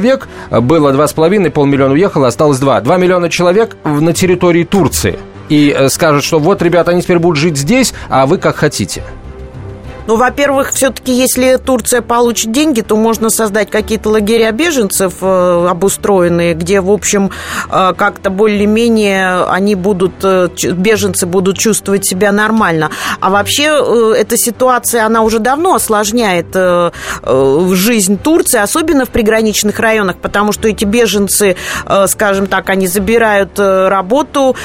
э, 0.49 0.59
было 0.59 0.91
2,5, 0.91 1.49
полмиллиона 1.51 1.93
уехало, 1.93 2.27
осталось 2.27 2.59
2, 2.59 2.81
2 2.81 2.97
миллиона 2.97 3.29
человек 3.29 3.77
на 3.83 4.13
территории 4.13 4.63
Турции. 4.63 5.19
И 5.49 5.75
скажут, 5.89 6.23
что 6.23 6.39
вот, 6.39 6.61
ребята, 6.61 6.91
они 6.91 7.01
теперь 7.01 7.19
будут 7.19 7.37
жить 7.37 7.57
здесь, 7.57 7.93
а 8.09 8.25
вы 8.25 8.37
как 8.37 8.55
хотите. 8.55 9.03
Ну, 10.07 10.17
во-первых, 10.17 10.71
все-таки, 10.71 11.11
если 11.11 11.57
Турция 11.57 12.01
получит 12.01 12.51
деньги, 12.51 12.81
то 12.81 12.95
можно 12.95 13.31
создать 13.31 13.71
какие-то 13.71 14.09
лагеря 14.09 14.51
беженцев 14.51 15.15
э, 15.21 15.67
обустроенные, 15.67 16.53
где, 16.53 16.79
в 16.79 16.91
общем, 16.91 17.31
э, 17.71 17.93
как-то 17.97 18.29
более-менее 18.29 19.45
они 19.45 19.73
будут, 19.73 20.13
э, 20.23 20.49
беженцы 20.73 21.25
будут 21.25 21.57
чувствовать 21.57 22.05
себя 22.05 22.31
нормально. 22.31 22.91
А 23.19 23.31
вообще 23.31 24.13
эта 24.15 24.37
ситуация, 24.37 25.05
она 25.05 25.23
уже 25.23 25.39
давно 25.39 25.75
осложняет 25.75 26.55
жизнь 27.25 28.17
Турции, 28.17 28.59
особенно 28.59 29.05
в 29.05 29.09
приграничных 29.09 29.79
районах, 29.79 30.17
потому 30.17 30.51
что 30.51 30.67
эти 30.67 30.85
беженцы, 30.85 31.55
скажем 32.07 32.47
так, 32.47 32.69
они 32.69 32.87
забирают 32.87 33.57
работу, 33.57 34.55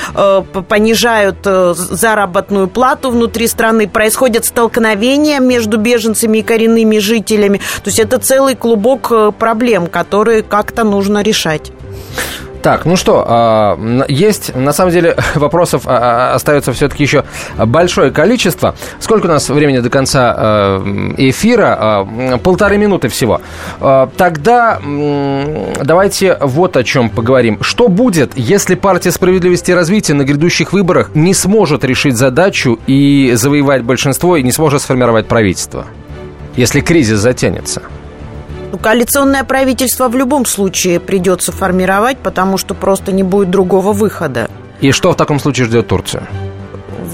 понижают 0.68 1.38
заработную 1.44 2.68
плату 2.68 3.10
внутри 3.10 3.46
страны, 3.46 3.88
происходят 3.88 4.44
столкновения 4.44 5.29
разделение 5.30 5.40
между 5.40 5.78
беженцами 5.78 6.38
и 6.38 6.42
коренными 6.42 6.98
жителями. 6.98 7.58
То 7.82 7.90
есть 7.90 7.98
это 7.98 8.18
целый 8.18 8.54
клубок 8.54 9.10
э, 9.10 9.32
проблем, 9.38 9.86
которые 9.86 10.42
как-то 10.42 10.84
нужно 10.84 11.22
решать. 11.22 11.72
Так, 12.62 12.84
ну 12.84 12.96
что, 12.96 13.24
а, 13.26 14.04
есть, 14.08 14.54
на 14.54 14.72
самом 14.72 14.92
деле, 14.92 15.16
вопросов 15.34 15.82
а, 15.86 16.32
а, 16.32 16.34
остается 16.34 16.72
все-таки 16.72 17.02
еще 17.02 17.24
большое 17.56 18.10
количество. 18.10 18.74
Сколько 18.98 19.26
у 19.26 19.28
нас 19.28 19.48
времени 19.48 19.78
до 19.78 19.90
конца 19.90 20.80
эфира? 21.16 22.06
Полторы 22.42 22.78
минуты 22.78 23.08
всего. 23.08 23.40
Тогда 24.16 24.80
давайте 25.82 26.36
вот 26.40 26.76
о 26.76 26.84
чем 26.84 27.10
поговорим. 27.10 27.62
Что 27.62 27.88
будет, 27.88 28.32
если 28.36 28.74
партия 28.74 29.10
справедливости 29.10 29.70
и 29.70 29.74
развития 29.74 30.14
на 30.14 30.24
грядущих 30.24 30.72
выборах 30.72 31.10
не 31.14 31.34
сможет 31.34 31.84
решить 31.84 32.16
задачу 32.16 32.78
и 32.86 33.32
завоевать 33.34 33.82
большинство, 33.82 34.36
и 34.36 34.42
не 34.42 34.52
сможет 34.52 34.82
сформировать 34.82 35.26
правительство? 35.26 35.86
Если 36.56 36.80
кризис 36.80 37.18
затянется? 37.18 37.82
Ну, 38.72 38.78
коалиционное 38.78 39.44
правительство 39.44 40.08
в 40.08 40.16
любом 40.16 40.46
случае 40.46 41.00
придется 41.00 41.52
формировать, 41.52 42.18
потому 42.18 42.56
что 42.56 42.74
просто 42.74 43.12
не 43.12 43.22
будет 43.22 43.50
другого 43.50 43.92
выхода. 43.92 44.48
И 44.80 44.92
что 44.92 45.12
в 45.12 45.16
таком 45.16 45.40
случае 45.40 45.66
ждет 45.66 45.88
Турцию? 45.88 46.26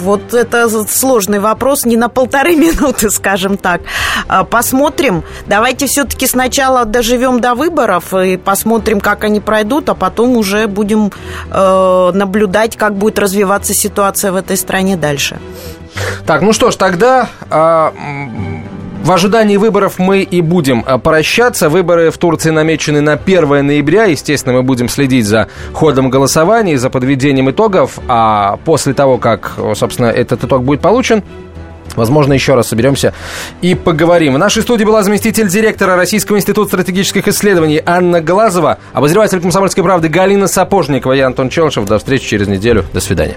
Вот 0.03 0.35
это 0.35 0.69
сложный 0.69 1.39
вопрос, 1.41 1.87
не 1.87 1.97
на 1.97 2.09
полторы 2.11 2.55
минуты, 2.57 3.11
скажем 3.11 3.57
так. 3.57 3.81
А, 4.29 4.45
посмотрим. 4.45 5.25
Давайте 5.47 5.87
все-таки 5.87 6.27
сначала 6.27 6.85
доживем 6.85 7.41
до 7.41 7.55
выборов 7.55 8.13
и 8.13 8.37
посмотрим, 8.37 9.01
как 9.01 9.25
они 9.25 9.41
пройдут, 9.41 9.89
а 9.89 9.95
потом 9.95 10.37
уже 10.37 10.67
будем 10.67 11.11
э, 11.51 12.11
наблюдать, 12.13 12.77
как 12.77 12.95
будет 12.95 13.19
развиваться 13.19 13.73
ситуация 13.73 14.33
в 14.33 14.37
этой 14.37 14.59
стране 14.59 14.97
дальше. 14.97 15.39
Так, 16.27 16.43
ну 16.43 16.53
что 16.53 16.71
ж, 16.71 16.77
тогда 16.77 17.31
э, 17.51 17.91
в 19.07 19.13
ожидании 19.13 19.57
выборов 19.57 20.01
мы 20.01 20.23
и 20.23 20.41
будем 20.41 20.85
э, 20.85 20.99
прощаться. 20.99 21.69
Выборы 21.69 22.11
в 22.11 22.19
Турции 22.19 22.51
намечены 22.51 23.01
на 23.01 23.13
1 23.13 23.65
ноября. 23.65 24.07
Естественно, 24.07 24.57
мы 24.57 24.65
будем 24.65 24.89
следить 24.89 25.27
за 25.27 25.47
ходом 25.73 26.11
голосования, 26.11 26.77
за 26.77 26.91
подведением 26.91 27.49
итогов. 27.49 28.01
А 28.09 28.59
после 28.65 28.95
того, 28.95 29.19
как, 29.19 29.53
собственно, 29.77 30.07
этот 30.07 30.43
итог 30.43 30.65
будет 30.65 30.81
получен, 30.81 31.23
Возможно, 31.95 32.35
еще 32.35 32.57
раз 32.57 32.67
соберемся 32.67 33.15
и 33.63 33.75
поговорим. 33.75 34.35
В 34.35 34.39
нашей 34.39 34.63
студии 34.63 34.85
была 34.85 35.03
заместитель 35.03 35.49
директора 35.49 35.97
Российского 35.97 36.37
института 36.37 36.69
стратегических 36.69 37.27
исследований 37.29 37.81
Анна 37.87 38.21
Глазова, 38.21 38.79
обозреватель 38.93 39.41
«Комсомольской 39.41 39.83
правды» 39.83 40.09
Галина 40.09 40.47
Сапожникова. 40.47 41.13
Я 41.13 41.29
Антон 41.29 41.49
Челышев. 41.49 41.87
До 41.87 41.99
встречи 41.99 42.27
через 42.29 42.49
неделю. 42.49 42.85
До 42.93 43.01
свидания. 43.01 43.37